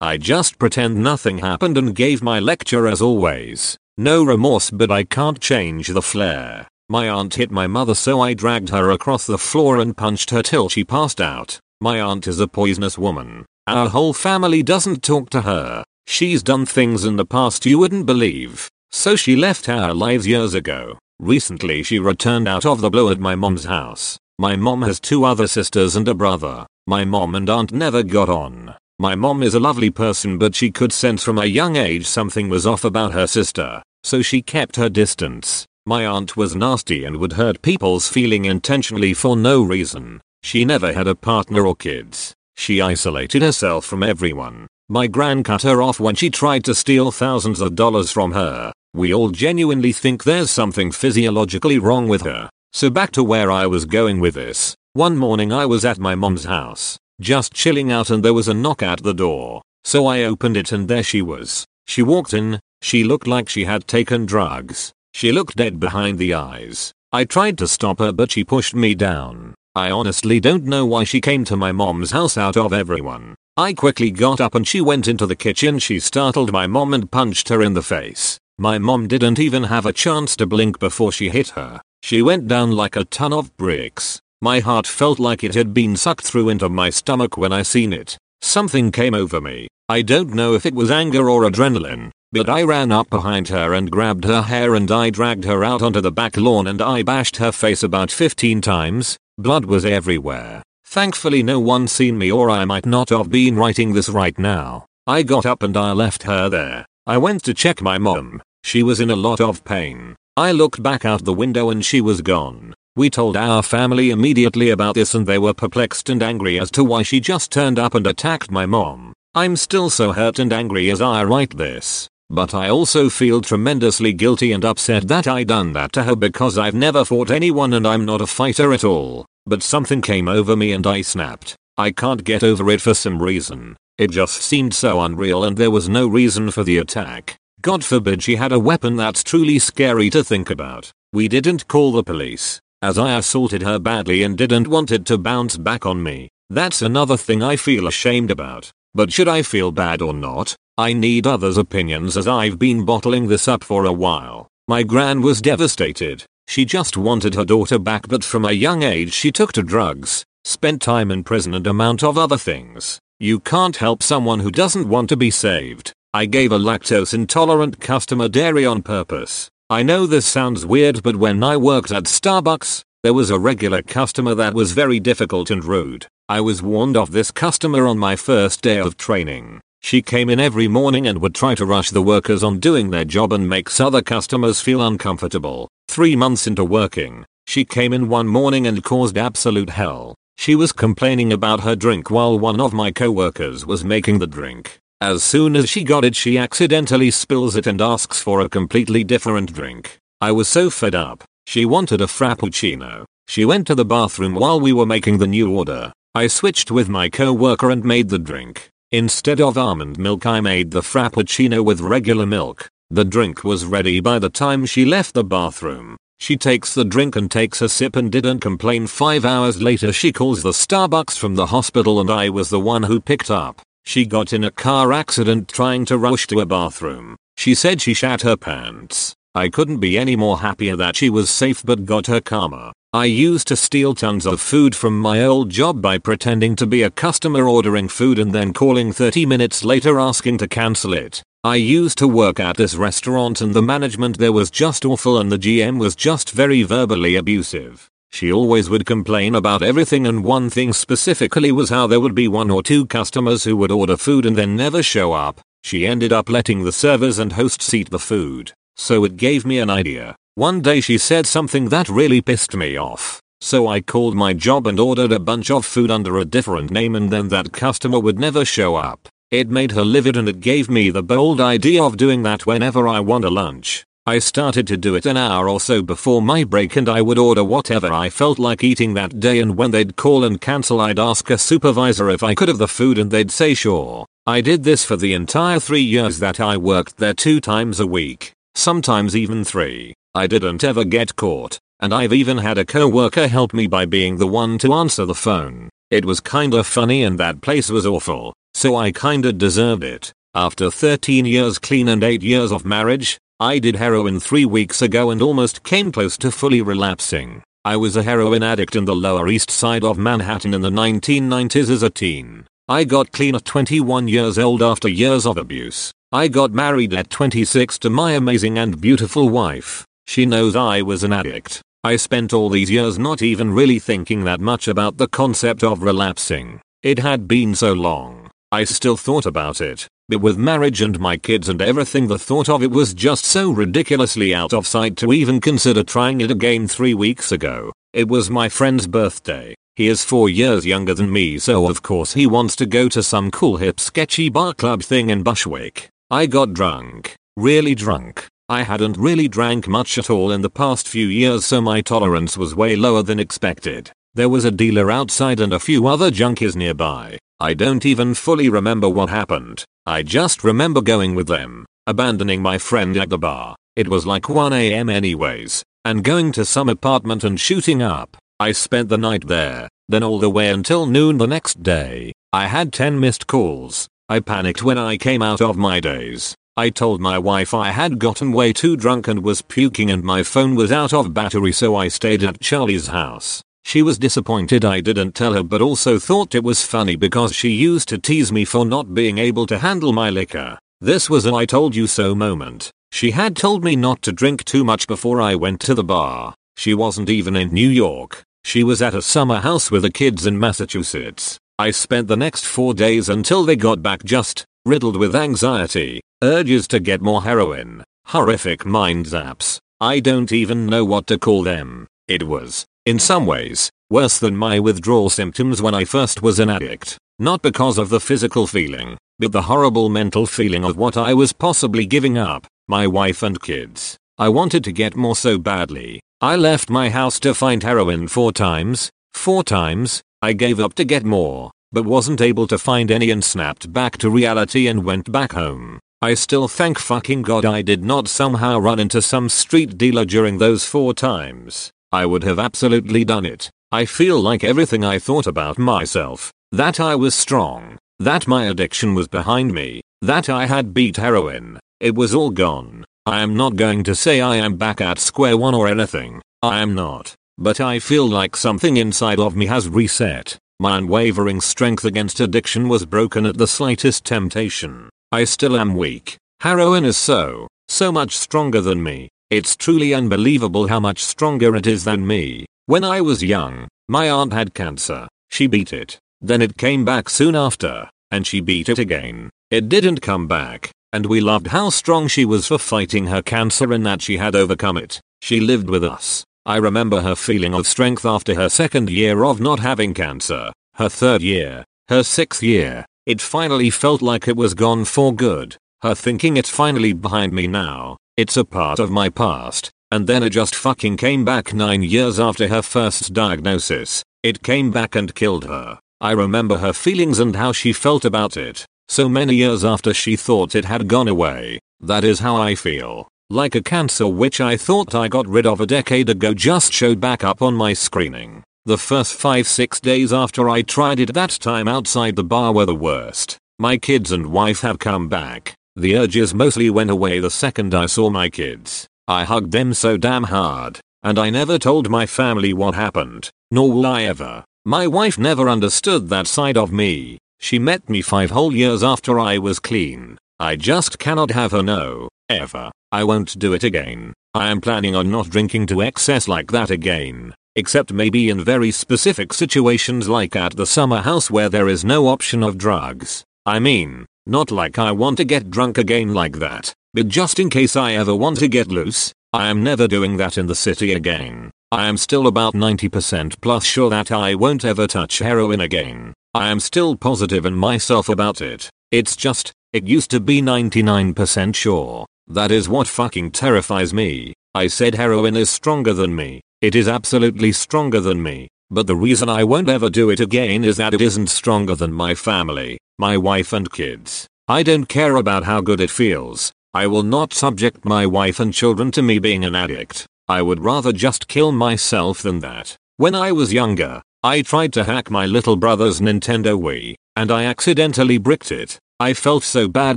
I 0.00 0.16
just 0.16 0.58
pretend 0.58 0.96
nothing 0.96 1.38
happened 1.38 1.76
and 1.76 1.94
gave 1.94 2.22
my 2.22 2.40
lecture 2.40 2.88
as 2.88 3.02
always. 3.02 3.76
No 3.98 4.24
remorse 4.24 4.70
but 4.70 4.90
I 4.90 5.04
can't 5.04 5.38
change 5.38 5.88
the 5.88 6.00
flare. 6.00 6.68
My 6.88 7.08
aunt 7.10 7.34
hit 7.34 7.50
my 7.50 7.66
mother 7.66 7.94
so 7.94 8.20
I 8.20 8.32
dragged 8.32 8.70
her 8.70 8.90
across 8.90 9.26
the 9.26 9.36
floor 9.36 9.78
and 9.78 9.94
punched 9.94 10.30
her 10.30 10.42
till 10.42 10.70
she 10.70 10.84
passed 10.84 11.20
out. 11.20 11.60
My 11.82 12.00
aunt 12.00 12.26
is 12.26 12.40
a 12.40 12.48
poisonous 12.48 12.96
woman. 12.96 13.44
Our 13.66 13.90
whole 13.90 14.14
family 14.14 14.62
doesn't 14.62 15.02
talk 15.02 15.28
to 15.30 15.42
her. 15.42 15.84
She's 16.06 16.42
done 16.42 16.64
things 16.64 17.04
in 17.04 17.16
the 17.16 17.26
past 17.26 17.66
you 17.66 17.78
wouldn't 17.78 18.06
believe. 18.06 18.70
So 18.90 19.16
she 19.16 19.36
left 19.36 19.68
our 19.68 19.92
lives 19.92 20.26
years 20.26 20.54
ago. 20.54 20.98
Recently 21.20 21.82
she 21.82 21.98
returned 21.98 22.48
out 22.48 22.64
of 22.64 22.80
the 22.80 22.88
blue 22.88 23.10
at 23.10 23.20
my 23.20 23.34
mom's 23.34 23.64
house. 23.64 24.18
My 24.38 24.56
mom 24.56 24.80
has 24.82 24.98
two 24.98 25.24
other 25.24 25.46
sisters 25.46 25.94
and 25.94 26.08
a 26.08 26.14
brother. 26.14 26.66
My 26.86 27.04
mom 27.04 27.34
and 27.34 27.48
aunt 27.50 27.72
never 27.72 28.02
got 28.02 28.30
on. 28.30 28.74
My 28.98 29.14
mom 29.14 29.42
is 29.42 29.54
a 29.54 29.60
lovely 29.60 29.90
person 29.90 30.38
but 30.38 30.54
she 30.54 30.70
could 30.70 30.94
sense 30.94 31.22
from 31.22 31.36
a 31.36 31.44
young 31.44 31.76
age 31.76 32.06
something 32.06 32.48
was 32.48 32.66
off 32.66 32.84
about 32.84 33.12
her 33.12 33.26
sister, 33.26 33.82
so 34.02 34.22
she 34.22 34.40
kept 34.40 34.76
her 34.76 34.88
distance. 34.88 35.66
My 35.84 36.06
aunt 36.06 36.38
was 36.38 36.56
nasty 36.56 37.04
and 37.04 37.18
would 37.18 37.34
hurt 37.34 37.60
people's 37.60 38.08
feeling 38.08 38.46
intentionally 38.46 39.12
for 39.12 39.36
no 39.36 39.62
reason. 39.62 40.22
She 40.42 40.64
never 40.64 40.94
had 40.94 41.06
a 41.06 41.14
partner 41.14 41.66
or 41.66 41.76
kids. 41.76 42.32
She 42.56 42.80
isolated 42.80 43.42
herself 43.42 43.84
from 43.84 44.02
everyone. 44.02 44.68
My 44.88 45.06
gran 45.06 45.42
cut 45.42 45.62
her 45.62 45.82
off 45.82 46.00
when 46.00 46.14
she 46.14 46.30
tried 46.30 46.64
to 46.64 46.74
steal 46.74 47.10
thousands 47.12 47.60
of 47.60 47.74
dollars 47.74 48.10
from 48.10 48.32
her. 48.32 48.72
We 48.92 49.14
all 49.14 49.30
genuinely 49.30 49.92
think 49.92 50.24
there's 50.24 50.50
something 50.50 50.90
physiologically 50.90 51.78
wrong 51.78 52.08
with 52.08 52.22
her. 52.22 52.50
So 52.72 52.90
back 52.90 53.12
to 53.12 53.22
where 53.22 53.50
I 53.50 53.66
was 53.66 53.84
going 53.84 54.18
with 54.18 54.34
this. 54.34 54.74
One 54.94 55.16
morning 55.16 55.52
I 55.52 55.64
was 55.64 55.84
at 55.84 56.00
my 56.00 56.16
mom's 56.16 56.44
house, 56.44 56.98
just 57.20 57.54
chilling 57.54 57.92
out 57.92 58.10
and 58.10 58.24
there 58.24 58.34
was 58.34 58.48
a 58.48 58.54
knock 58.54 58.82
at 58.82 59.04
the 59.04 59.14
door. 59.14 59.62
So 59.84 60.06
I 60.06 60.24
opened 60.24 60.56
it 60.56 60.72
and 60.72 60.88
there 60.88 61.04
she 61.04 61.22
was. 61.22 61.64
She 61.86 62.02
walked 62.02 62.34
in, 62.34 62.58
she 62.82 63.04
looked 63.04 63.28
like 63.28 63.48
she 63.48 63.64
had 63.64 63.86
taken 63.86 64.26
drugs. 64.26 64.92
She 65.14 65.30
looked 65.30 65.56
dead 65.56 65.78
behind 65.78 66.18
the 66.18 66.34
eyes. 66.34 66.92
I 67.12 67.24
tried 67.24 67.58
to 67.58 67.68
stop 67.68 68.00
her 68.00 68.10
but 68.10 68.32
she 68.32 68.42
pushed 68.42 68.74
me 68.74 68.96
down. 68.96 69.54
I 69.76 69.92
honestly 69.92 70.40
don't 70.40 70.64
know 70.64 70.84
why 70.84 71.04
she 71.04 71.20
came 71.20 71.44
to 71.44 71.56
my 71.56 71.70
mom's 71.70 72.10
house 72.10 72.36
out 72.36 72.56
of 72.56 72.72
everyone. 72.72 73.36
I 73.56 73.72
quickly 73.72 74.10
got 74.10 74.40
up 74.40 74.56
and 74.56 74.66
she 74.66 74.80
went 74.80 75.06
into 75.06 75.26
the 75.26 75.36
kitchen. 75.36 75.78
She 75.78 76.00
startled 76.00 76.50
my 76.50 76.66
mom 76.66 76.92
and 76.92 77.08
punched 77.08 77.50
her 77.50 77.62
in 77.62 77.74
the 77.74 77.82
face. 77.82 78.40
My 78.60 78.76
mom 78.76 79.08
didn't 79.08 79.38
even 79.38 79.62
have 79.62 79.86
a 79.86 79.92
chance 79.92 80.36
to 80.36 80.46
blink 80.46 80.78
before 80.78 81.12
she 81.12 81.30
hit 81.30 81.48
her. 81.56 81.80
She 82.02 82.20
went 82.20 82.46
down 82.46 82.72
like 82.72 82.94
a 82.94 83.06
ton 83.06 83.32
of 83.32 83.56
bricks. 83.56 84.20
My 84.42 84.60
heart 84.60 84.86
felt 84.86 85.18
like 85.18 85.42
it 85.42 85.54
had 85.54 85.72
been 85.72 85.96
sucked 85.96 86.26
through 86.26 86.50
into 86.50 86.68
my 86.68 86.90
stomach 86.90 87.38
when 87.38 87.54
I 87.54 87.62
seen 87.62 87.94
it. 87.94 88.18
Something 88.42 88.92
came 88.92 89.14
over 89.14 89.40
me. 89.40 89.68
I 89.88 90.02
don't 90.02 90.34
know 90.34 90.52
if 90.52 90.66
it 90.66 90.74
was 90.74 90.90
anger 90.90 91.30
or 91.30 91.44
adrenaline, 91.48 92.10
but 92.32 92.50
I 92.50 92.62
ran 92.62 92.92
up 92.92 93.08
behind 93.08 93.48
her 93.48 93.72
and 93.72 93.90
grabbed 93.90 94.24
her 94.24 94.42
hair 94.42 94.74
and 94.74 94.90
I 94.90 95.08
dragged 95.08 95.46
her 95.46 95.64
out 95.64 95.80
onto 95.80 96.02
the 96.02 96.12
back 96.12 96.36
lawn 96.36 96.66
and 96.66 96.82
I 96.82 97.02
bashed 97.02 97.38
her 97.38 97.52
face 97.52 97.82
about 97.82 98.10
15 98.10 98.60
times. 98.60 99.16
Blood 99.38 99.64
was 99.64 99.86
everywhere. 99.86 100.62
Thankfully 100.84 101.42
no 101.42 101.60
one 101.60 101.88
seen 101.88 102.18
me 102.18 102.30
or 102.30 102.50
I 102.50 102.66
might 102.66 102.84
not 102.84 103.08
have 103.08 103.30
been 103.30 103.56
writing 103.56 103.94
this 103.94 104.10
right 104.10 104.38
now. 104.38 104.84
I 105.06 105.22
got 105.22 105.46
up 105.46 105.62
and 105.62 105.78
I 105.78 105.92
left 105.92 106.24
her 106.24 106.50
there. 106.50 106.84
I 107.06 107.16
went 107.16 107.42
to 107.44 107.54
check 107.54 107.80
my 107.80 107.96
mom. 107.96 108.42
She 108.62 108.82
was 108.82 109.00
in 109.00 109.10
a 109.10 109.16
lot 109.16 109.40
of 109.40 109.64
pain. 109.64 110.16
I 110.36 110.52
looked 110.52 110.82
back 110.82 111.04
out 111.04 111.24
the 111.24 111.32
window 111.32 111.70
and 111.70 111.84
she 111.84 112.00
was 112.00 112.22
gone. 112.22 112.74
We 112.96 113.10
told 113.10 113.36
our 113.36 113.62
family 113.62 114.10
immediately 114.10 114.70
about 114.70 114.94
this 114.94 115.14
and 115.14 115.26
they 115.26 115.38
were 115.38 115.54
perplexed 115.54 116.08
and 116.08 116.22
angry 116.22 116.58
as 116.58 116.70
to 116.72 116.84
why 116.84 117.02
she 117.02 117.20
just 117.20 117.50
turned 117.50 117.78
up 117.78 117.94
and 117.94 118.06
attacked 118.06 118.50
my 118.50 118.66
mom. 118.66 119.12
I'm 119.34 119.56
still 119.56 119.90
so 119.90 120.12
hurt 120.12 120.38
and 120.38 120.52
angry 120.52 120.90
as 120.90 121.00
I 121.00 121.24
write 121.24 121.56
this. 121.56 122.08
But 122.28 122.54
I 122.54 122.68
also 122.68 123.08
feel 123.08 123.40
tremendously 123.40 124.12
guilty 124.12 124.52
and 124.52 124.64
upset 124.64 125.08
that 125.08 125.26
I 125.26 125.42
done 125.42 125.72
that 125.72 125.92
to 125.94 126.04
her 126.04 126.14
because 126.14 126.58
I've 126.58 126.74
never 126.74 127.04
fought 127.04 127.30
anyone 127.30 127.72
and 127.72 127.86
I'm 127.86 128.04
not 128.04 128.20
a 128.20 128.26
fighter 128.26 128.72
at 128.72 128.84
all. 128.84 129.26
But 129.46 129.62
something 129.62 130.00
came 130.00 130.28
over 130.28 130.54
me 130.54 130.72
and 130.72 130.86
I 130.86 131.02
snapped. 131.02 131.56
I 131.76 131.90
can't 131.90 132.22
get 132.22 132.44
over 132.44 132.70
it 132.70 132.80
for 132.80 132.94
some 132.94 133.22
reason. 133.22 133.76
It 133.98 134.10
just 134.12 134.42
seemed 134.42 134.74
so 134.74 135.00
unreal 135.00 135.42
and 135.44 135.56
there 135.56 135.70
was 135.70 135.88
no 135.88 136.06
reason 136.06 136.50
for 136.50 136.62
the 136.62 136.78
attack. 136.78 137.36
God 137.62 137.84
forbid 137.84 138.22
she 138.22 138.36
had 138.36 138.52
a 138.52 138.58
weapon 138.58 138.96
that's 138.96 139.22
truly 139.22 139.58
scary 139.58 140.08
to 140.10 140.24
think 140.24 140.48
about. 140.48 140.90
We 141.12 141.28
didn't 141.28 141.68
call 141.68 141.92
the 141.92 142.02
police, 142.02 142.58
as 142.80 142.96
I 142.96 143.18
assaulted 143.18 143.62
her 143.62 143.78
badly 143.78 144.22
and 144.22 144.38
didn't 144.38 144.68
want 144.68 144.90
it 144.90 145.04
to 145.06 145.18
bounce 145.18 145.58
back 145.58 145.84
on 145.84 146.02
me. 146.02 146.30
That's 146.48 146.80
another 146.80 147.18
thing 147.18 147.42
I 147.42 147.56
feel 147.56 147.86
ashamed 147.86 148.30
about. 148.30 148.70
But 148.94 149.12
should 149.12 149.28
I 149.28 149.42
feel 149.42 149.72
bad 149.72 150.00
or 150.00 150.14
not? 150.14 150.56
I 150.78 150.94
need 150.94 151.26
others' 151.26 151.58
opinions 151.58 152.16
as 152.16 152.26
I've 152.26 152.58
been 152.58 152.86
bottling 152.86 153.28
this 153.28 153.46
up 153.46 153.62
for 153.62 153.84
a 153.84 153.92
while. 153.92 154.48
My 154.66 154.82
gran 154.82 155.20
was 155.20 155.42
devastated. 155.42 156.24
She 156.48 156.64
just 156.64 156.96
wanted 156.96 157.34
her 157.34 157.44
daughter 157.44 157.78
back 157.78 158.08
but 158.08 158.24
from 158.24 158.46
a 158.46 158.52
young 158.52 158.82
age 158.82 159.12
she 159.12 159.30
took 159.30 159.52
to 159.52 159.62
drugs, 159.62 160.24
spent 160.44 160.80
time 160.80 161.10
in 161.10 161.24
prison 161.24 161.52
and 161.54 161.66
amount 161.66 162.02
of 162.02 162.16
other 162.16 162.38
things. 162.38 162.98
You 163.18 163.38
can't 163.38 163.76
help 163.76 164.02
someone 164.02 164.40
who 164.40 164.50
doesn't 164.50 164.88
want 164.88 165.10
to 165.10 165.16
be 165.16 165.30
saved. 165.30 165.92
I 166.12 166.26
gave 166.26 166.50
a 166.50 166.58
lactose 166.58 167.14
intolerant 167.14 167.78
customer 167.78 168.28
dairy 168.28 168.66
on 168.66 168.82
purpose. 168.82 169.48
I 169.70 169.84
know 169.84 170.06
this 170.06 170.26
sounds 170.26 170.66
weird 170.66 171.04
but 171.04 171.14
when 171.14 171.44
I 171.44 171.56
worked 171.56 171.92
at 171.92 172.04
Starbucks, 172.04 172.82
there 173.04 173.14
was 173.14 173.30
a 173.30 173.38
regular 173.38 173.80
customer 173.80 174.34
that 174.34 174.52
was 174.52 174.72
very 174.72 174.98
difficult 174.98 175.52
and 175.52 175.64
rude. 175.64 176.08
I 176.28 176.40
was 176.40 176.64
warned 176.64 176.96
of 176.96 177.12
this 177.12 177.30
customer 177.30 177.86
on 177.86 177.96
my 177.96 178.16
first 178.16 178.60
day 178.60 178.80
of 178.80 178.96
training. 178.96 179.60
She 179.82 180.02
came 180.02 180.28
in 180.28 180.40
every 180.40 180.66
morning 180.66 181.06
and 181.06 181.20
would 181.20 181.32
try 181.32 181.54
to 181.54 181.64
rush 181.64 181.90
the 181.90 182.02
workers 182.02 182.42
on 182.42 182.58
doing 182.58 182.90
their 182.90 183.04
job 183.04 183.32
and 183.32 183.48
makes 183.48 183.78
other 183.78 184.02
customers 184.02 184.60
feel 184.60 184.82
uncomfortable. 184.82 185.68
Three 185.86 186.16
months 186.16 186.48
into 186.48 186.64
working, 186.64 187.24
she 187.46 187.64
came 187.64 187.92
in 187.92 188.08
one 188.08 188.26
morning 188.26 188.66
and 188.66 188.82
caused 188.82 189.16
absolute 189.16 189.70
hell. 189.70 190.16
She 190.36 190.56
was 190.56 190.72
complaining 190.72 191.32
about 191.32 191.60
her 191.60 191.76
drink 191.76 192.10
while 192.10 192.36
one 192.36 192.60
of 192.60 192.72
my 192.72 192.90
coworkers 192.90 193.64
was 193.64 193.84
making 193.84 194.18
the 194.18 194.26
drink. 194.26 194.80
As 195.02 195.22
soon 195.22 195.56
as 195.56 195.70
she 195.70 195.82
got 195.82 196.04
it 196.04 196.14
she 196.14 196.36
accidentally 196.36 197.10
spills 197.10 197.56
it 197.56 197.66
and 197.66 197.80
asks 197.80 198.20
for 198.20 198.40
a 198.40 198.50
completely 198.50 199.02
different 199.02 199.54
drink. 199.54 199.98
I 200.20 200.30
was 200.30 200.46
so 200.46 200.68
fed 200.68 200.94
up. 200.94 201.24
She 201.46 201.64
wanted 201.64 202.02
a 202.02 202.06
frappuccino. 202.06 203.06
She 203.26 203.46
went 203.46 203.66
to 203.68 203.74
the 203.74 203.86
bathroom 203.86 204.34
while 204.34 204.60
we 204.60 204.74
were 204.74 204.84
making 204.84 205.16
the 205.16 205.26
new 205.26 205.50
order. 205.50 205.90
I 206.14 206.26
switched 206.26 206.70
with 206.70 206.90
my 206.90 207.08
coworker 207.08 207.70
and 207.70 207.82
made 207.82 208.10
the 208.10 208.18
drink. 208.18 208.68
Instead 208.92 209.40
of 209.40 209.56
almond 209.56 209.98
milk 209.98 210.26
I 210.26 210.40
made 210.40 210.70
the 210.70 210.82
frappuccino 210.82 211.64
with 211.64 211.80
regular 211.80 212.26
milk. 212.26 212.68
The 212.90 213.04
drink 213.06 213.42
was 213.42 213.64
ready 213.64 214.00
by 214.00 214.18
the 214.18 214.28
time 214.28 214.66
she 214.66 214.84
left 214.84 215.14
the 215.14 215.24
bathroom. 215.24 215.96
She 216.18 216.36
takes 216.36 216.74
the 216.74 216.84
drink 216.84 217.16
and 217.16 217.30
takes 217.30 217.62
a 217.62 217.70
sip 217.70 217.96
and 217.96 218.12
didn't 218.12 218.40
complain 218.40 218.86
5 218.86 219.24
hours 219.24 219.62
later 219.62 219.94
she 219.94 220.12
calls 220.12 220.42
the 220.42 220.50
Starbucks 220.50 221.16
from 221.16 221.36
the 221.36 221.46
hospital 221.46 222.00
and 222.00 222.10
I 222.10 222.28
was 222.28 222.50
the 222.50 222.60
one 222.60 222.82
who 222.82 223.00
picked 223.00 223.30
up. 223.30 223.62
She 223.84 224.06
got 224.06 224.32
in 224.32 224.44
a 224.44 224.50
car 224.50 224.92
accident 224.92 225.48
trying 225.48 225.84
to 225.86 225.98
rush 225.98 226.26
to 226.28 226.40
a 226.40 226.46
bathroom. 226.46 227.16
She 227.36 227.54
said 227.54 227.80
she 227.80 227.94
shat 227.94 228.22
her 228.22 228.36
pants. 228.36 229.14
I 229.34 229.48
couldn't 229.48 229.78
be 229.78 229.96
any 229.96 230.16
more 230.16 230.38
happier 230.40 230.76
that 230.76 230.96
she 230.96 231.08
was 231.08 231.30
safe 231.30 231.62
but 231.64 231.84
got 231.84 232.06
her 232.06 232.20
karma. 232.20 232.72
I 232.92 233.04
used 233.04 233.46
to 233.48 233.56
steal 233.56 233.94
tons 233.94 234.26
of 234.26 234.40
food 234.40 234.74
from 234.74 234.98
my 234.98 235.24
old 235.24 235.50
job 235.50 235.80
by 235.80 235.98
pretending 235.98 236.56
to 236.56 236.66
be 236.66 236.82
a 236.82 236.90
customer 236.90 237.48
ordering 237.48 237.88
food 237.88 238.18
and 238.18 238.32
then 238.32 238.52
calling 238.52 238.92
30 238.92 239.26
minutes 239.26 239.64
later 239.64 240.00
asking 240.00 240.38
to 240.38 240.48
cancel 240.48 240.92
it. 240.92 241.22
I 241.44 241.56
used 241.56 241.98
to 241.98 242.08
work 242.08 242.38
at 242.38 242.56
this 242.56 242.74
restaurant 242.74 243.40
and 243.40 243.54
the 243.54 243.62
management 243.62 244.18
there 244.18 244.32
was 244.32 244.50
just 244.50 244.84
awful 244.84 245.18
and 245.18 245.32
the 245.32 245.38
GM 245.38 245.78
was 245.78 245.96
just 245.96 246.30
very 246.32 246.62
verbally 246.62 247.16
abusive. 247.16 247.89
She 248.12 248.32
always 248.32 248.68
would 248.68 248.86
complain 248.86 249.34
about 249.34 249.62
everything 249.62 250.06
and 250.06 250.24
one 250.24 250.50
thing 250.50 250.72
specifically 250.72 251.52
was 251.52 251.70
how 251.70 251.86
there 251.86 252.00
would 252.00 252.14
be 252.14 252.28
one 252.28 252.50
or 252.50 252.62
two 252.62 252.86
customers 252.86 253.44
who 253.44 253.56
would 253.56 253.70
order 253.70 253.96
food 253.96 254.26
and 254.26 254.36
then 254.36 254.56
never 254.56 254.82
show 254.82 255.12
up. 255.12 255.40
She 255.62 255.86
ended 255.86 256.12
up 256.12 256.28
letting 256.28 256.64
the 256.64 256.72
servers 256.72 257.18
and 257.18 257.32
hosts 257.32 257.72
eat 257.72 257.90
the 257.90 257.98
food. 257.98 258.52
So 258.76 259.04
it 259.04 259.16
gave 259.16 259.46
me 259.46 259.58
an 259.58 259.70
idea. 259.70 260.16
One 260.34 260.60
day 260.60 260.80
she 260.80 260.98
said 260.98 261.26
something 261.26 261.68
that 261.68 261.88
really 261.88 262.20
pissed 262.20 262.54
me 262.54 262.76
off. 262.76 263.20
So 263.40 263.68
I 263.68 263.80
called 263.80 264.14
my 264.14 264.32
job 264.34 264.66
and 264.66 264.78
ordered 264.78 265.12
a 265.12 265.18
bunch 265.18 265.50
of 265.50 265.64
food 265.64 265.90
under 265.90 266.18
a 266.18 266.24
different 266.24 266.70
name 266.70 266.94
and 266.94 267.10
then 267.10 267.28
that 267.28 267.52
customer 267.52 267.98
would 267.98 268.18
never 268.18 268.44
show 268.44 268.76
up. 268.76 269.08
It 269.30 269.48
made 269.48 269.72
her 269.72 269.84
livid 269.84 270.16
and 270.16 270.28
it 270.28 270.40
gave 270.40 270.68
me 270.68 270.90
the 270.90 271.02
bold 271.02 271.40
idea 271.40 271.82
of 271.82 271.96
doing 271.96 272.22
that 272.24 272.46
whenever 272.46 272.88
I 272.88 273.00
want 273.00 273.24
a 273.24 273.30
lunch. 273.30 273.86
I 274.10 274.18
started 274.18 274.66
to 274.66 274.76
do 274.76 274.96
it 274.96 275.06
an 275.06 275.16
hour 275.16 275.48
or 275.48 275.60
so 275.60 275.82
before 275.82 276.20
my 276.20 276.42
break 276.42 276.74
and 276.74 276.88
I 276.88 277.00
would 277.00 277.16
order 277.16 277.44
whatever 277.44 277.92
I 277.92 278.10
felt 278.10 278.40
like 278.40 278.64
eating 278.64 278.94
that 278.94 279.20
day 279.20 279.38
and 279.38 279.56
when 279.56 279.70
they'd 279.70 279.94
call 279.94 280.24
and 280.24 280.40
cancel 280.40 280.80
I'd 280.80 280.98
ask 280.98 281.30
a 281.30 281.38
supervisor 281.38 282.10
if 282.10 282.24
I 282.24 282.34
could 282.34 282.48
have 282.48 282.58
the 282.58 282.66
food 282.66 282.98
and 282.98 283.08
they'd 283.08 283.30
say 283.30 283.54
sure. 283.54 284.04
I 284.26 284.40
did 284.40 284.64
this 284.64 284.84
for 284.84 284.96
the 284.96 285.14
entire 285.14 285.60
three 285.60 285.82
years 285.82 286.18
that 286.18 286.40
I 286.40 286.56
worked 286.56 286.96
there 286.96 287.14
two 287.14 287.40
times 287.40 287.78
a 287.78 287.86
week, 287.86 288.32
sometimes 288.56 289.14
even 289.14 289.44
three. 289.44 289.94
I 290.12 290.26
didn't 290.26 290.64
ever 290.64 290.82
get 290.82 291.14
caught, 291.14 291.60
and 291.78 291.94
I've 291.94 292.12
even 292.12 292.38
had 292.38 292.58
a 292.58 292.64
coworker 292.64 293.28
help 293.28 293.54
me 293.54 293.68
by 293.68 293.86
being 293.86 294.16
the 294.16 294.26
one 294.26 294.58
to 294.58 294.74
answer 294.74 295.06
the 295.06 295.14
phone. 295.14 295.68
It 295.92 296.04
was 296.04 296.18
kinda 296.18 296.64
funny 296.64 297.04
and 297.04 297.16
that 297.20 297.42
place 297.42 297.70
was 297.70 297.86
awful, 297.86 298.34
so 298.54 298.74
I 298.74 298.90
kinda 298.90 299.32
deserved 299.32 299.84
it. 299.84 300.12
After 300.34 300.68
13 300.68 301.26
years 301.26 301.60
clean 301.60 301.86
and 301.86 302.02
8 302.02 302.22
years 302.22 302.50
of 302.50 302.64
marriage, 302.64 303.20
I 303.42 303.58
did 303.58 303.76
heroin 303.76 304.20
3 304.20 304.44
weeks 304.44 304.82
ago 304.82 305.10
and 305.10 305.22
almost 305.22 305.62
came 305.62 305.90
close 305.90 306.18
to 306.18 306.30
fully 306.30 306.60
relapsing. 306.60 307.42
I 307.64 307.74
was 307.74 307.96
a 307.96 308.02
heroin 308.02 308.42
addict 308.42 308.76
in 308.76 308.84
the 308.84 308.94
Lower 308.94 309.28
East 309.28 309.50
Side 309.50 309.82
of 309.82 309.96
Manhattan 309.96 310.52
in 310.52 310.60
the 310.60 310.68
1990s 310.68 311.70
as 311.70 311.82
a 311.82 311.88
teen. 311.88 312.44
I 312.68 312.84
got 312.84 313.12
clean 313.12 313.34
at 313.34 313.46
21 313.46 314.08
years 314.08 314.38
old 314.38 314.60
after 314.60 314.90
years 314.90 315.24
of 315.24 315.38
abuse. 315.38 315.90
I 316.12 316.28
got 316.28 316.52
married 316.52 316.92
at 316.92 317.08
26 317.08 317.78
to 317.78 317.88
my 317.88 318.12
amazing 318.12 318.58
and 318.58 318.78
beautiful 318.78 319.30
wife. 319.30 319.86
She 320.06 320.26
knows 320.26 320.54
I 320.54 320.82
was 320.82 321.02
an 321.02 321.14
addict. 321.14 321.62
I 321.82 321.96
spent 321.96 322.34
all 322.34 322.50
these 322.50 322.70
years 322.70 322.98
not 322.98 323.22
even 323.22 323.54
really 323.54 323.78
thinking 323.78 324.24
that 324.24 324.40
much 324.40 324.68
about 324.68 324.98
the 324.98 325.08
concept 325.08 325.64
of 325.64 325.82
relapsing. 325.82 326.60
It 326.82 326.98
had 326.98 327.26
been 327.26 327.54
so 327.54 327.72
long. 327.72 328.19
I 328.52 328.64
still 328.64 328.96
thought 328.96 329.26
about 329.26 329.60
it, 329.60 329.86
but 330.08 330.20
with 330.20 330.36
marriage 330.36 330.80
and 330.80 330.98
my 330.98 331.16
kids 331.16 331.48
and 331.48 331.62
everything 331.62 332.08
the 332.08 332.18
thought 332.18 332.48
of 332.48 332.64
it 332.64 332.72
was 332.72 332.94
just 332.94 333.24
so 333.24 333.52
ridiculously 333.52 334.34
out 334.34 334.52
of 334.52 334.66
sight 334.66 334.96
to 334.96 335.12
even 335.12 335.40
consider 335.40 335.84
trying 335.84 336.20
it 336.20 336.32
again 336.32 336.66
3 336.66 336.94
weeks 336.94 337.30
ago. 337.30 337.72
It 337.92 338.08
was 338.08 338.28
my 338.28 338.48
friend's 338.48 338.88
birthday. 338.88 339.54
He 339.76 339.86
is 339.86 340.02
4 340.02 340.28
years 340.28 340.66
younger 340.66 340.94
than 340.94 341.12
me 341.12 341.38
so 341.38 341.68
of 341.70 341.82
course 341.82 342.14
he 342.14 342.26
wants 342.26 342.56
to 342.56 342.66
go 342.66 342.88
to 342.88 343.04
some 343.04 343.30
cool 343.30 343.56
hip 343.58 343.78
sketchy 343.78 344.28
bar 344.28 344.52
club 344.52 344.82
thing 344.82 345.10
in 345.10 345.22
Bushwick. 345.22 345.88
I 346.10 346.26
got 346.26 346.52
drunk. 346.52 347.14
Really 347.36 347.76
drunk. 347.76 348.26
I 348.48 348.64
hadn't 348.64 348.96
really 348.96 349.28
drank 349.28 349.68
much 349.68 349.96
at 349.96 350.10
all 350.10 350.32
in 350.32 350.42
the 350.42 350.50
past 350.50 350.88
few 350.88 351.06
years 351.06 351.46
so 351.46 351.60
my 351.60 351.82
tolerance 351.82 352.36
was 352.36 352.56
way 352.56 352.74
lower 352.74 353.04
than 353.04 353.20
expected. 353.20 353.92
There 354.14 354.28
was 354.28 354.44
a 354.44 354.50
dealer 354.50 354.90
outside 354.90 355.38
and 355.38 355.52
a 355.52 355.60
few 355.60 355.86
other 355.86 356.10
junkies 356.10 356.56
nearby. 356.56 357.16
I 357.42 357.54
don't 357.54 357.86
even 357.86 358.12
fully 358.12 358.50
remember 358.50 358.86
what 358.86 359.08
happened. 359.08 359.64
I 359.86 360.02
just 360.02 360.44
remember 360.44 360.82
going 360.82 361.14
with 361.14 361.26
them, 361.26 361.64
abandoning 361.86 362.42
my 362.42 362.58
friend 362.58 362.94
at 362.98 363.08
the 363.08 363.16
bar. 363.16 363.56
It 363.76 363.88
was 363.88 364.04
like 364.04 364.24
1am 364.24 364.92
anyways, 364.92 365.64
and 365.86 366.04
going 366.04 366.32
to 366.32 366.44
some 366.44 366.68
apartment 366.68 367.24
and 367.24 367.40
shooting 367.40 367.80
up. 367.80 368.14
I 368.38 368.52
spent 368.52 368.90
the 368.90 368.98
night 368.98 369.26
there, 369.26 369.68
then 369.88 370.02
all 370.02 370.18
the 370.18 370.28
way 370.28 370.50
until 370.50 370.84
noon 370.84 371.16
the 371.16 371.26
next 371.26 371.62
day. 371.62 372.12
I 372.30 372.46
had 372.46 372.74
10 372.74 373.00
missed 373.00 373.26
calls. 373.26 373.88
I 374.10 374.20
panicked 374.20 374.62
when 374.62 374.76
I 374.76 374.98
came 374.98 375.22
out 375.22 375.40
of 375.40 375.56
my 375.56 375.80
daze. 375.80 376.34
I 376.58 376.68
told 376.68 377.00
my 377.00 377.18
wife 377.18 377.54
I 377.54 377.70
had 377.70 377.98
gotten 377.98 378.32
way 378.32 378.52
too 378.52 378.76
drunk 378.76 379.08
and 379.08 379.24
was 379.24 379.40
puking 379.40 379.90
and 379.90 380.02
my 380.02 380.22
phone 380.22 380.56
was 380.56 380.70
out 380.70 380.92
of 380.92 381.14
battery 381.14 381.52
so 381.52 381.74
I 381.74 381.88
stayed 381.88 382.22
at 382.22 382.40
Charlie's 382.40 382.88
house. 382.88 383.42
She 383.70 383.82
was 383.82 384.00
disappointed 384.00 384.64
I 384.64 384.80
didn't 384.80 385.14
tell 385.14 385.32
her 385.32 385.44
but 385.44 385.62
also 385.62 385.96
thought 385.96 386.34
it 386.34 386.42
was 386.42 386.64
funny 386.64 386.96
because 386.96 387.32
she 387.32 387.50
used 387.50 387.88
to 387.90 387.98
tease 387.98 388.32
me 388.32 388.44
for 388.44 388.66
not 388.66 388.94
being 388.94 389.18
able 389.18 389.46
to 389.46 389.60
handle 389.60 389.92
my 389.92 390.10
liquor. 390.10 390.58
This 390.80 391.08
was 391.08 391.24
an 391.24 391.36
I 391.36 391.44
told 391.44 391.76
you 391.76 391.86
so 391.86 392.12
moment. 392.12 392.72
She 392.90 393.12
had 393.12 393.36
told 393.36 393.62
me 393.62 393.76
not 393.76 394.02
to 394.02 394.10
drink 394.10 394.42
too 394.42 394.64
much 394.64 394.88
before 394.88 395.20
I 395.20 395.36
went 395.36 395.60
to 395.60 395.74
the 395.76 395.84
bar. 395.84 396.34
She 396.56 396.74
wasn't 396.74 397.10
even 397.10 397.36
in 397.36 397.54
New 397.54 397.68
York. 397.68 398.24
She 398.42 398.64
was 398.64 398.82
at 398.82 398.96
a 398.96 399.00
summer 399.00 399.38
house 399.38 399.70
with 399.70 399.82
the 399.82 399.92
kids 399.92 400.26
in 400.26 400.36
Massachusetts. 400.36 401.38
I 401.56 401.70
spent 401.70 402.08
the 402.08 402.16
next 402.16 402.46
four 402.46 402.74
days 402.74 403.08
until 403.08 403.44
they 403.44 403.54
got 403.54 403.84
back 403.84 404.02
just 404.02 404.44
riddled 404.64 404.96
with 404.96 405.14
anxiety, 405.14 406.00
urges 406.24 406.66
to 406.66 406.80
get 406.80 407.02
more 407.02 407.22
heroin, 407.22 407.84
horrific 408.06 408.66
mind 408.66 409.06
zaps. 409.06 409.60
I 409.80 410.00
don't 410.00 410.32
even 410.32 410.66
know 410.66 410.84
what 410.84 411.06
to 411.06 411.18
call 411.18 411.44
them. 411.44 411.86
It 412.08 412.24
was, 412.24 412.66
in 412.86 412.98
some 412.98 413.26
ways, 413.26 413.70
worse 413.88 414.18
than 414.18 414.36
my 414.36 414.58
withdrawal 414.58 415.10
symptoms 415.10 415.60
when 415.60 415.74
I 415.74 415.84
first 415.84 416.22
was 416.22 416.38
an 416.38 416.50
addict. 416.50 416.98
Not 417.18 417.42
because 417.42 417.78
of 417.78 417.88
the 417.88 418.00
physical 418.00 418.46
feeling, 418.46 418.96
but 419.18 419.32
the 419.32 419.42
horrible 419.42 419.88
mental 419.88 420.26
feeling 420.26 420.64
of 420.64 420.76
what 420.76 420.96
I 420.96 421.14
was 421.14 421.32
possibly 421.32 421.86
giving 421.86 422.16
up, 422.16 422.46
my 422.68 422.86
wife 422.86 423.22
and 423.22 423.40
kids. 423.40 423.96
I 424.18 424.28
wanted 424.28 424.64
to 424.64 424.72
get 424.72 424.96
more 424.96 425.16
so 425.16 425.38
badly. 425.38 426.00
I 426.20 426.36
left 426.36 426.70
my 426.70 426.90
house 426.90 427.20
to 427.20 427.34
find 427.34 427.62
heroin 427.62 428.08
four 428.08 428.32
times. 428.32 428.90
Four 429.12 429.44
times, 429.44 430.02
I 430.22 430.32
gave 430.32 430.60
up 430.60 430.74
to 430.74 430.84
get 430.84 431.04
more 431.04 431.50
but 431.72 431.84
wasn't 431.84 432.20
able 432.20 432.46
to 432.48 432.58
find 432.58 432.90
any 432.90 433.10
and 433.10 433.22
snapped 433.22 433.72
back 433.72 433.96
to 433.98 434.10
reality 434.10 434.66
and 434.66 434.84
went 434.84 435.10
back 435.12 435.32
home. 435.32 435.78
I 436.02 436.14
still 436.14 436.48
thank 436.48 436.78
fucking 436.78 437.22
god 437.22 437.44
I 437.44 437.62
did 437.62 437.84
not 437.84 438.08
somehow 438.08 438.58
run 438.58 438.80
into 438.80 439.02
some 439.02 439.28
street 439.28 439.78
dealer 439.78 440.04
during 440.04 440.38
those 440.38 440.64
four 440.64 440.94
times. 440.94 441.70
I 441.92 442.06
would 442.06 442.22
have 442.24 442.38
absolutely 442.38 443.04
done 443.04 443.26
it. 443.26 443.50
I 443.72 443.84
feel 443.84 444.20
like 444.20 444.44
everything 444.44 444.84
I 444.84 444.98
thought 444.98 445.26
about 445.26 445.58
myself, 445.58 446.32
that 446.52 446.78
I 446.80 446.94
was 446.94 447.14
strong, 447.14 447.78
that 447.98 448.28
my 448.28 448.44
addiction 448.44 448.94
was 448.94 449.08
behind 449.08 449.52
me, 449.52 449.80
that 450.00 450.28
I 450.28 450.46
had 450.46 450.74
beat 450.74 450.96
heroin, 450.96 451.58
it 451.80 451.94
was 451.94 452.14
all 452.14 452.30
gone. 452.30 452.84
I 453.06 453.22
am 453.22 453.36
not 453.36 453.56
going 453.56 453.82
to 453.84 453.94
say 453.94 454.20
I 454.20 454.36
am 454.36 454.56
back 454.56 454.80
at 454.80 454.98
square 454.98 455.36
one 455.36 455.54
or 455.54 455.66
anything, 455.66 456.22
I 456.42 456.60
am 456.60 456.74
not, 456.74 457.14
but 457.38 457.60
I 457.60 457.78
feel 457.78 458.06
like 458.06 458.36
something 458.36 458.76
inside 458.76 459.18
of 459.18 459.34
me 459.34 459.46
has 459.46 459.68
reset. 459.68 460.38
My 460.60 460.78
unwavering 460.78 461.40
strength 461.40 461.84
against 461.84 462.20
addiction 462.20 462.68
was 462.68 462.84
broken 462.86 463.26
at 463.26 463.38
the 463.38 463.46
slightest 463.46 464.04
temptation. 464.04 464.90
I 465.10 465.24
still 465.24 465.56
am 465.56 465.74
weak. 465.74 466.18
Heroin 466.40 466.84
is 466.84 466.96
so, 466.96 467.48
so 467.68 467.90
much 467.90 468.16
stronger 468.16 468.60
than 468.60 468.82
me. 468.82 469.08
It's 469.30 469.54
truly 469.54 469.94
unbelievable 469.94 470.66
how 470.66 470.80
much 470.80 471.04
stronger 471.04 471.54
it 471.54 471.64
is 471.64 471.84
than 471.84 472.04
me. 472.04 472.46
When 472.66 472.82
I 472.82 473.00
was 473.00 473.22
young, 473.22 473.68
my 473.88 474.10
aunt 474.10 474.32
had 474.32 474.54
cancer. 474.54 475.06
She 475.28 475.46
beat 475.46 475.72
it. 475.72 476.00
Then 476.20 476.42
it 476.42 476.58
came 476.58 476.84
back 476.84 477.08
soon 477.08 477.36
after, 477.36 477.88
and 478.10 478.26
she 478.26 478.40
beat 478.40 478.68
it 478.68 478.80
again. 478.80 479.30
It 479.48 479.68
didn't 479.68 480.02
come 480.02 480.26
back, 480.26 480.72
and 480.92 481.06
we 481.06 481.20
loved 481.20 481.46
how 481.46 481.70
strong 481.70 482.08
she 482.08 482.24
was 482.24 482.48
for 482.48 482.58
fighting 482.58 483.06
her 483.06 483.22
cancer 483.22 483.72
and 483.72 483.86
that 483.86 484.02
she 484.02 484.16
had 484.16 484.34
overcome 484.34 484.76
it. 484.76 485.00
She 485.22 485.38
lived 485.38 485.70
with 485.70 485.84
us. 485.84 486.24
I 486.44 486.56
remember 486.56 487.00
her 487.02 487.14
feeling 487.14 487.54
of 487.54 487.68
strength 487.68 488.04
after 488.04 488.34
her 488.34 488.48
second 488.48 488.90
year 488.90 489.22
of 489.22 489.40
not 489.40 489.60
having 489.60 489.94
cancer, 489.94 490.50
her 490.74 490.88
third 490.88 491.22
year, 491.22 491.64
her 491.88 492.02
sixth 492.02 492.42
year. 492.42 492.84
It 493.06 493.20
finally 493.20 493.70
felt 493.70 494.02
like 494.02 494.26
it 494.26 494.36
was 494.36 494.54
gone 494.54 494.84
for 494.86 495.14
good. 495.14 495.56
Her 495.82 495.94
thinking 495.94 496.36
it's 496.36 496.50
finally 496.50 496.92
behind 496.92 497.32
me 497.32 497.46
now, 497.46 497.96
it's 498.16 498.36
a 498.36 498.44
part 498.44 498.78
of 498.78 498.90
my 498.90 499.08
past, 499.08 499.70
and 499.90 500.06
then 500.06 500.22
it 500.22 500.30
just 500.30 500.54
fucking 500.54 500.96
came 500.96 501.24
back 501.24 501.54
9 501.54 501.82
years 501.82 502.20
after 502.20 502.48
her 502.48 502.62
first 502.62 503.12
diagnosis. 503.12 504.02
It 504.22 504.42
came 504.42 504.70
back 504.70 504.94
and 504.94 505.14
killed 505.14 505.44
her. 505.44 505.78
I 506.00 506.12
remember 506.12 506.58
her 506.58 506.72
feelings 506.72 507.18
and 507.18 507.36
how 507.36 507.52
she 507.52 507.72
felt 507.72 508.04
about 508.04 508.36
it. 508.36 508.66
So 508.88 509.08
many 509.08 509.34
years 509.34 509.64
after 509.64 509.94
she 509.94 510.16
thought 510.16 510.54
it 510.54 510.64
had 510.64 510.88
gone 510.88 511.08
away. 511.08 511.58
That 511.80 512.04
is 512.04 512.18
how 512.20 512.36
I 512.36 512.54
feel. 512.54 513.08
Like 513.30 513.54
a 513.54 513.62
cancer 513.62 514.08
which 514.08 514.40
I 514.40 514.56
thought 514.56 514.94
I 514.94 515.08
got 515.08 515.28
rid 515.28 515.46
of 515.46 515.60
a 515.60 515.66
decade 515.66 516.08
ago 516.08 516.34
just 516.34 516.72
showed 516.72 517.00
back 517.00 517.22
up 517.22 517.40
on 517.40 517.54
my 517.54 517.72
screening. 517.72 518.42
The 518.66 518.76
first 518.76 519.18
5-6 519.18 519.80
days 519.80 520.12
after 520.12 520.50
I 520.50 520.62
tried 520.62 521.00
it 521.00 521.14
that 521.14 521.30
time 521.30 521.68
outside 521.68 522.16
the 522.16 522.24
bar 522.24 522.52
were 522.52 522.66
the 522.66 522.74
worst. 522.74 523.38
My 523.58 523.76
kids 523.78 524.10
and 524.10 524.32
wife 524.32 524.60
have 524.62 524.78
come 524.78 525.08
back. 525.08 525.54
The 525.76 525.96
urges 525.96 526.34
mostly 526.34 526.68
went 526.70 526.90
away 526.90 527.20
the 527.20 527.30
second 527.30 527.74
I 527.74 527.86
saw 527.86 528.10
my 528.10 528.28
kids. 528.28 528.86
I 529.06 529.24
hugged 529.24 529.52
them 529.52 529.72
so 529.74 529.96
damn 529.96 530.24
hard. 530.24 530.80
And 531.02 531.18
I 531.18 531.30
never 531.30 531.58
told 531.58 531.88
my 531.88 532.06
family 532.06 532.52
what 532.52 532.74
happened. 532.74 533.30
Nor 533.50 533.72
will 533.72 533.86
I 533.86 534.02
ever. 534.02 534.44
My 534.64 534.86
wife 534.86 535.18
never 535.18 535.48
understood 535.48 536.08
that 536.08 536.26
side 536.26 536.56
of 536.56 536.72
me. 536.72 537.18
She 537.38 537.58
met 537.58 537.88
me 537.88 538.02
5 538.02 538.30
whole 538.30 538.54
years 538.54 538.82
after 538.82 539.18
I 539.18 539.38
was 539.38 539.58
clean. 539.58 540.18
I 540.38 540.56
just 540.56 540.98
cannot 540.98 541.30
have 541.30 541.52
her 541.52 541.62
know. 541.62 542.08
Ever. 542.28 542.70
I 542.92 543.04
won't 543.04 543.38
do 543.38 543.54
it 543.54 543.64
again. 543.64 544.12
I 544.34 544.50
am 544.50 544.60
planning 544.60 544.94
on 544.94 545.10
not 545.10 545.30
drinking 545.30 545.66
to 545.68 545.80
excess 545.80 546.28
like 546.28 546.52
that 546.52 546.70
again. 546.70 547.34
Except 547.56 547.92
maybe 547.92 548.28
in 548.28 548.44
very 548.44 548.70
specific 548.70 549.32
situations 549.32 550.08
like 550.08 550.36
at 550.36 550.56
the 550.56 550.66
summer 550.66 551.00
house 551.00 551.30
where 551.30 551.48
there 551.48 551.68
is 551.68 551.84
no 551.84 552.06
option 552.06 552.42
of 552.42 552.58
drugs. 552.58 553.24
I 553.46 553.58
mean, 553.58 554.06
not 554.26 554.50
like 554.50 554.78
I 554.78 554.92
want 554.92 555.16
to 555.18 555.24
get 555.24 555.50
drunk 555.50 555.78
again 555.78 556.14
like 556.14 556.38
that. 556.38 556.72
But 556.92 557.08
just 557.08 557.38
in 557.38 557.50
case 557.50 557.76
I 557.76 557.92
ever 557.92 558.14
want 558.14 558.38
to 558.38 558.48
get 558.48 558.68
loose, 558.68 559.12
I 559.32 559.48
am 559.48 559.62
never 559.62 559.86
doing 559.86 560.16
that 560.16 560.36
in 560.36 560.46
the 560.46 560.54
city 560.54 560.92
again. 560.92 561.50
I 561.72 561.86
am 561.86 561.96
still 561.96 562.26
about 562.26 562.54
90% 562.54 563.40
plus 563.40 563.64
sure 563.64 563.90
that 563.90 564.10
I 564.10 564.34
won't 564.34 564.64
ever 564.64 564.86
touch 564.88 565.20
heroin 565.20 565.60
again. 565.60 566.14
I 566.34 566.48
am 566.48 566.58
still 566.58 566.96
positive 566.96 567.46
in 567.46 567.54
myself 567.54 568.08
about 568.08 568.40
it. 568.40 568.68
It's 568.90 569.14
just, 569.14 569.52
it 569.72 569.86
used 569.86 570.10
to 570.10 570.20
be 570.20 570.42
99% 570.42 571.54
sure. 571.54 572.06
That 572.26 572.50
is 572.50 572.68
what 572.68 572.88
fucking 572.88 573.30
terrifies 573.30 573.94
me. 573.94 574.32
I 574.54 574.66
said 574.66 574.96
heroin 574.96 575.36
is 575.36 575.48
stronger 575.48 575.92
than 575.92 576.14
me. 576.14 576.40
It 576.60 576.74
is 576.74 576.88
absolutely 576.88 577.52
stronger 577.52 578.00
than 578.00 578.20
me. 578.22 578.48
But 578.72 578.86
the 578.86 578.94
reason 578.94 579.28
I 579.28 579.42
won't 579.42 579.68
ever 579.68 579.90
do 579.90 580.10
it 580.10 580.20
again 580.20 580.62
is 580.62 580.76
that 580.76 580.94
it 580.94 581.00
isn't 581.00 581.28
stronger 581.28 581.74
than 581.74 581.92
my 581.92 582.14
family, 582.14 582.78
my 582.98 583.16
wife 583.16 583.52
and 583.52 583.70
kids. 583.70 584.28
I 584.46 584.62
don't 584.62 584.88
care 584.88 585.16
about 585.16 585.42
how 585.42 585.60
good 585.60 585.80
it 585.80 585.90
feels. 585.90 586.52
I 586.72 586.86
will 586.86 587.02
not 587.02 587.32
subject 587.32 587.84
my 587.84 588.06
wife 588.06 588.38
and 588.38 588.54
children 588.54 588.92
to 588.92 589.02
me 589.02 589.18
being 589.18 589.44
an 589.44 589.56
addict. 589.56 590.06
I 590.28 590.42
would 590.42 590.60
rather 590.60 590.92
just 590.92 591.26
kill 591.26 591.50
myself 591.50 592.22
than 592.22 592.38
that. 592.40 592.76
When 592.96 593.16
I 593.16 593.32
was 593.32 593.52
younger, 593.52 594.02
I 594.22 594.42
tried 594.42 594.72
to 594.74 594.84
hack 594.84 595.10
my 595.10 595.26
little 595.26 595.56
brother's 595.56 596.00
Nintendo 596.00 596.56
Wii, 596.56 596.94
and 597.16 597.32
I 597.32 597.44
accidentally 597.46 598.18
bricked 598.18 598.52
it. 598.52 598.78
I 599.00 599.14
felt 599.14 599.42
so 599.42 599.66
bad 599.66 599.96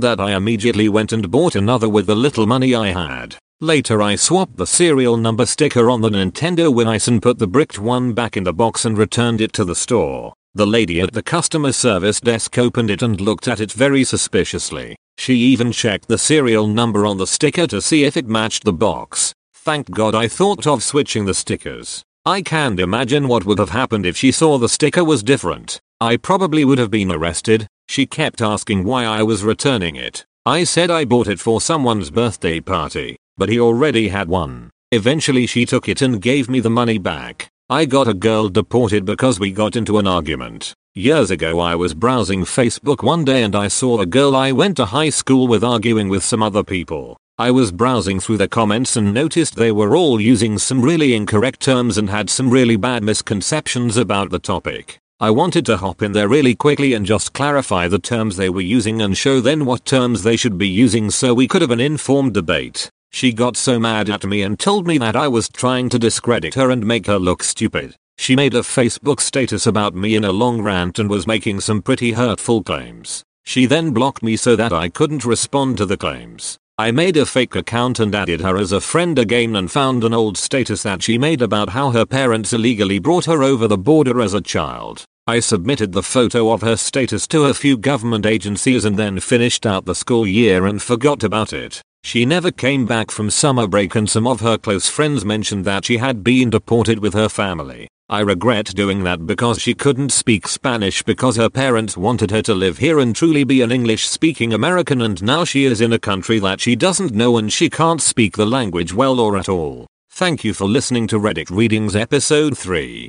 that 0.00 0.18
I 0.18 0.34
immediately 0.34 0.88
went 0.88 1.12
and 1.12 1.30
bought 1.30 1.54
another 1.54 1.88
with 1.88 2.06
the 2.06 2.16
little 2.16 2.46
money 2.46 2.74
I 2.74 2.88
had. 2.88 3.36
Later 3.64 4.02
I 4.02 4.16
swapped 4.16 4.58
the 4.58 4.66
serial 4.66 5.16
number 5.16 5.46
sticker 5.46 5.88
on 5.88 6.02
the 6.02 6.10
Nintendo 6.10 6.70
Wii 6.70 7.08
and 7.08 7.22
put 7.22 7.38
the 7.38 7.46
bricked 7.46 7.78
one 7.78 8.12
back 8.12 8.36
in 8.36 8.44
the 8.44 8.52
box 8.52 8.84
and 8.84 8.98
returned 8.98 9.40
it 9.40 9.54
to 9.54 9.64
the 9.64 9.74
store. 9.74 10.34
The 10.54 10.66
lady 10.66 11.00
at 11.00 11.14
the 11.14 11.22
customer 11.22 11.72
service 11.72 12.20
desk 12.20 12.58
opened 12.58 12.90
it 12.90 13.00
and 13.00 13.18
looked 13.18 13.48
at 13.48 13.60
it 13.60 13.72
very 13.72 14.04
suspiciously. 14.04 14.96
She 15.16 15.36
even 15.36 15.72
checked 15.72 16.08
the 16.08 16.18
serial 16.18 16.66
number 16.66 17.06
on 17.06 17.16
the 17.16 17.26
sticker 17.26 17.66
to 17.68 17.80
see 17.80 18.04
if 18.04 18.18
it 18.18 18.28
matched 18.28 18.64
the 18.64 18.72
box. 18.74 19.32
Thank 19.54 19.90
god 19.90 20.14
I 20.14 20.28
thought 20.28 20.66
of 20.66 20.82
switching 20.82 21.24
the 21.24 21.32
stickers. 21.32 22.02
I 22.26 22.42
can't 22.42 22.78
imagine 22.78 23.28
what 23.28 23.46
would 23.46 23.58
have 23.58 23.70
happened 23.70 24.04
if 24.04 24.18
she 24.18 24.30
saw 24.30 24.58
the 24.58 24.68
sticker 24.68 25.04
was 25.04 25.22
different. 25.22 25.80
I 26.02 26.18
probably 26.18 26.66
would 26.66 26.76
have 26.76 26.90
been 26.90 27.10
arrested. 27.10 27.66
She 27.88 28.04
kept 28.04 28.42
asking 28.42 28.84
why 28.84 29.06
I 29.06 29.22
was 29.22 29.42
returning 29.42 29.96
it. 29.96 30.26
I 30.44 30.64
said 30.64 30.90
I 30.90 31.06
bought 31.06 31.28
it 31.28 31.40
for 31.40 31.62
someone's 31.62 32.10
birthday 32.10 32.60
party, 32.60 33.16
but 33.36 33.48
he 33.48 33.58
already 33.58 34.08
had 34.08 34.28
one. 34.28 34.70
Eventually 34.92 35.46
she 35.46 35.66
took 35.66 35.88
it 35.88 36.02
and 36.02 36.22
gave 36.22 36.48
me 36.48 36.60
the 36.60 36.70
money 36.70 36.98
back. 36.98 37.48
I 37.68 37.84
got 37.84 38.08
a 38.08 38.14
girl 38.14 38.48
deported 38.48 39.04
because 39.04 39.40
we 39.40 39.50
got 39.50 39.74
into 39.74 39.98
an 39.98 40.06
argument. 40.06 40.74
Years 40.94 41.30
ago 41.30 41.58
I 41.58 41.74
was 41.74 41.94
browsing 41.94 42.44
Facebook 42.44 43.02
one 43.02 43.24
day 43.24 43.42
and 43.42 43.56
I 43.56 43.68
saw 43.68 44.00
a 44.00 44.06
girl 44.06 44.36
I 44.36 44.52
went 44.52 44.76
to 44.76 44.84
high 44.84 45.10
school 45.10 45.48
with 45.48 45.64
arguing 45.64 46.08
with 46.08 46.22
some 46.22 46.42
other 46.42 46.62
people. 46.62 47.16
I 47.36 47.50
was 47.50 47.72
browsing 47.72 48.20
through 48.20 48.36
the 48.36 48.46
comments 48.46 48.94
and 48.94 49.12
noticed 49.12 49.56
they 49.56 49.72
were 49.72 49.96
all 49.96 50.20
using 50.20 50.56
some 50.56 50.82
really 50.82 51.14
incorrect 51.14 51.58
terms 51.58 51.98
and 51.98 52.08
had 52.08 52.30
some 52.30 52.48
really 52.48 52.76
bad 52.76 53.02
misconceptions 53.02 53.96
about 53.96 54.30
the 54.30 54.38
topic. 54.38 55.00
I 55.18 55.30
wanted 55.30 55.66
to 55.66 55.78
hop 55.78 56.02
in 56.02 56.12
there 56.12 56.28
really 56.28 56.54
quickly 56.54 56.92
and 56.92 57.04
just 57.04 57.32
clarify 57.32 57.88
the 57.88 57.98
terms 57.98 58.36
they 58.36 58.50
were 58.50 58.60
using 58.60 59.02
and 59.02 59.16
show 59.16 59.40
them 59.40 59.64
what 59.64 59.84
terms 59.84 60.22
they 60.22 60.36
should 60.36 60.58
be 60.58 60.68
using 60.68 61.10
so 61.10 61.34
we 61.34 61.48
could 61.48 61.62
have 61.62 61.72
an 61.72 61.80
informed 61.80 62.34
debate. 62.34 62.90
She 63.14 63.32
got 63.32 63.56
so 63.56 63.78
mad 63.78 64.10
at 64.10 64.24
me 64.24 64.42
and 64.42 64.58
told 64.58 64.88
me 64.88 64.98
that 64.98 65.14
I 65.14 65.28
was 65.28 65.48
trying 65.48 65.88
to 65.90 66.00
discredit 66.00 66.54
her 66.54 66.68
and 66.72 66.84
make 66.84 67.06
her 67.06 67.16
look 67.16 67.44
stupid. 67.44 67.94
She 68.18 68.34
made 68.34 68.54
a 68.56 68.62
Facebook 68.62 69.20
status 69.20 69.68
about 69.68 69.94
me 69.94 70.16
in 70.16 70.24
a 70.24 70.32
long 70.32 70.60
rant 70.62 70.98
and 70.98 71.08
was 71.08 71.24
making 71.24 71.60
some 71.60 71.80
pretty 71.80 72.10
hurtful 72.10 72.64
claims. 72.64 73.22
She 73.44 73.66
then 73.66 73.92
blocked 73.92 74.24
me 74.24 74.36
so 74.36 74.56
that 74.56 74.72
I 74.72 74.88
couldn't 74.88 75.24
respond 75.24 75.76
to 75.76 75.86
the 75.86 75.96
claims. 75.96 76.58
I 76.76 76.90
made 76.90 77.16
a 77.16 77.24
fake 77.24 77.54
account 77.54 78.00
and 78.00 78.12
added 78.16 78.40
her 78.40 78.56
as 78.56 78.72
a 78.72 78.80
friend 78.80 79.16
again 79.16 79.54
and 79.54 79.70
found 79.70 80.02
an 80.02 80.12
old 80.12 80.36
status 80.36 80.82
that 80.82 81.04
she 81.04 81.16
made 81.16 81.40
about 81.40 81.68
how 81.68 81.92
her 81.92 82.04
parents 82.04 82.52
illegally 82.52 82.98
brought 82.98 83.26
her 83.26 83.44
over 83.44 83.68
the 83.68 83.78
border 83.78 84.20
as 84.20 84.34
a 84.34 84.40
child. 84.40 85.04
I 85.28 85.38
submitted 85.38 85.92
the 85.92 86.02
photo 86.02 86.50
of 86.50 86.62
her 86.62 86.76
status 86.76 87.28
to 87.28 87.44
a 87.44 87.54
few 87.54 87.76
government 87.76 88.26
agencies 88.26 88.84
and 88.84 88.96
then 88.96 89.20
finished 89.20 89.64
out 89.64 89.84
the 89.84 89.94
school 89.94 90.26
year 90.26 90.66
and 90.66 90.82
forgot 90.82 91.22
about 91.22 91.52
it. 91.52 91.80
She 92.04 92.26
never 92.26 92.52
came 92.52 92.84
back 92.84 93.10
from 93.10 93.30
summer 93.30 93.66
break 93.66 93.94
and 93.94 94.08
some 94.08 94.26
of 94.26 94.40
her 94.40 94.58
close 94.58 94.88
friends 94.88 95.24
mentioned 95.24 95.64
that 95.64 95.86
she 95.86 95.96
had 95.96 96.22
been 96.22 96.50
deported 96.50 96.98
with 96.98 97.14
her 97.14 97.30
family. 97.30 97.88
I 98.10 98.20
regret 98.20 98.66
doing 98.66 99.04
that 99.04 99.26
because 99.26 99.58
she 99.58 99.74
couldn't 99.74 100.12
speak 100.12 100.46
Spanish 100.46 101.02
because 101.02 101.36
her 101.36 101.48
parents 101.48 101.96
wanted 101.96 102.30
her 102.30 102.42
to 102.42 102.54
live 102.54 102.76
here 102.76 102.98
and 102.98 103.16
truly 103.16 103.42
be 103.42 103.62
an 103.62 103.72
English 103.72 104.06
speaking 104.06 104.52
American 104.52 105.00
and 105.00 105.20
now 105.22 105.44
she 105.44 105.64
is 105.64 105.80
in 105.80 105.94
a 105.94 105.98
country 105.98 106.38
that 106.40 106.60
she 106.60 106.76
doesn't 106.76 107.14
know 107.14 107.38
and 107.38 107.50
she 107.50 107.70
can't 107.70 108.02
speak 108.02 108.36
the 108.36 108.44
language 108.44 108.92
well 108.92 109.18
or 109.18 109.38
at 109.38 109.48
all. 109.48 109.86
Thank 110.10 110.44
you 110.44 110.52
for 110.52 110.66
listening 110.66 111.06
to 111.06 111.18
Reddit 111.18 111.50
Readings 111.50 111.96
episode 111.96 112.56
3. 112.56 113.08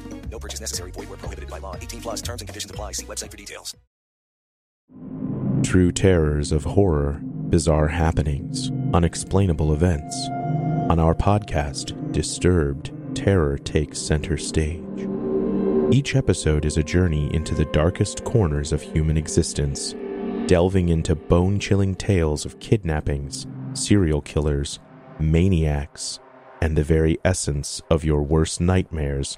Purchase 0.41 0.59
necessary. 0.59 0.91
Void 0.91 1.07
where 1.07 1.17
prohibited 1.17 1.49
by 1.49 1.59
law. 1.59 1.75
18 1.75 2.01
plus 2.01 2.21
terms 2.21 2.41
and 2.41 2.49
conditions 2.49 2.71
apply. 2.71 2.93
See 2.93 3.05
website 3.05 3.31
for 3.31 3.37
details. 3.37 3.77
True 5.63 5.91
terrors 5.91 6.51
of 6.51 6.63
horror, 6.63 7.21
bizarre 7.23 7.87
happenings, 7.87 8.71
unexplainable 8.93 9.73
events. 9.73 10.15
On 10.89 10.99
our 10.99 11.13
podcast, 11.13 11.95
Disturbed, 12.11 12.91
terror 13.15 13.57
takes 13.57 13.97
center 13.97 14.37
stage. 14.37 14.81
Each 15.93 16.15
episode 16.15 16.65
is 16.65 16.75
a 16.75 16.83
journey 16.83 17.33
into 17.33 17.55
the 17.55 17.65
darkest 17.65 18.25
corners 18.25 18.73
of 18.73 18.81
human 18.81 19.15
existence, 19.15 19.95
delving 20.47 20.89
into 20.89 21.15
bone 21.15 21.57
chilling 21.57 21.95
tales 21.95 22.45
of 22.45 22.59
kidnappings, 22.59 23.47
serial 23.73 24.21
killers, 24.21 24.79
maniacs, 25.19 26.19
and 26.61 26.77
the 26.77 26.83
very 26.83 27.17
essence 27.23 27.81
of 27.89 28.03
your 28.03 28.23
worst 28.23 28.59
nightmares 28.59 29.37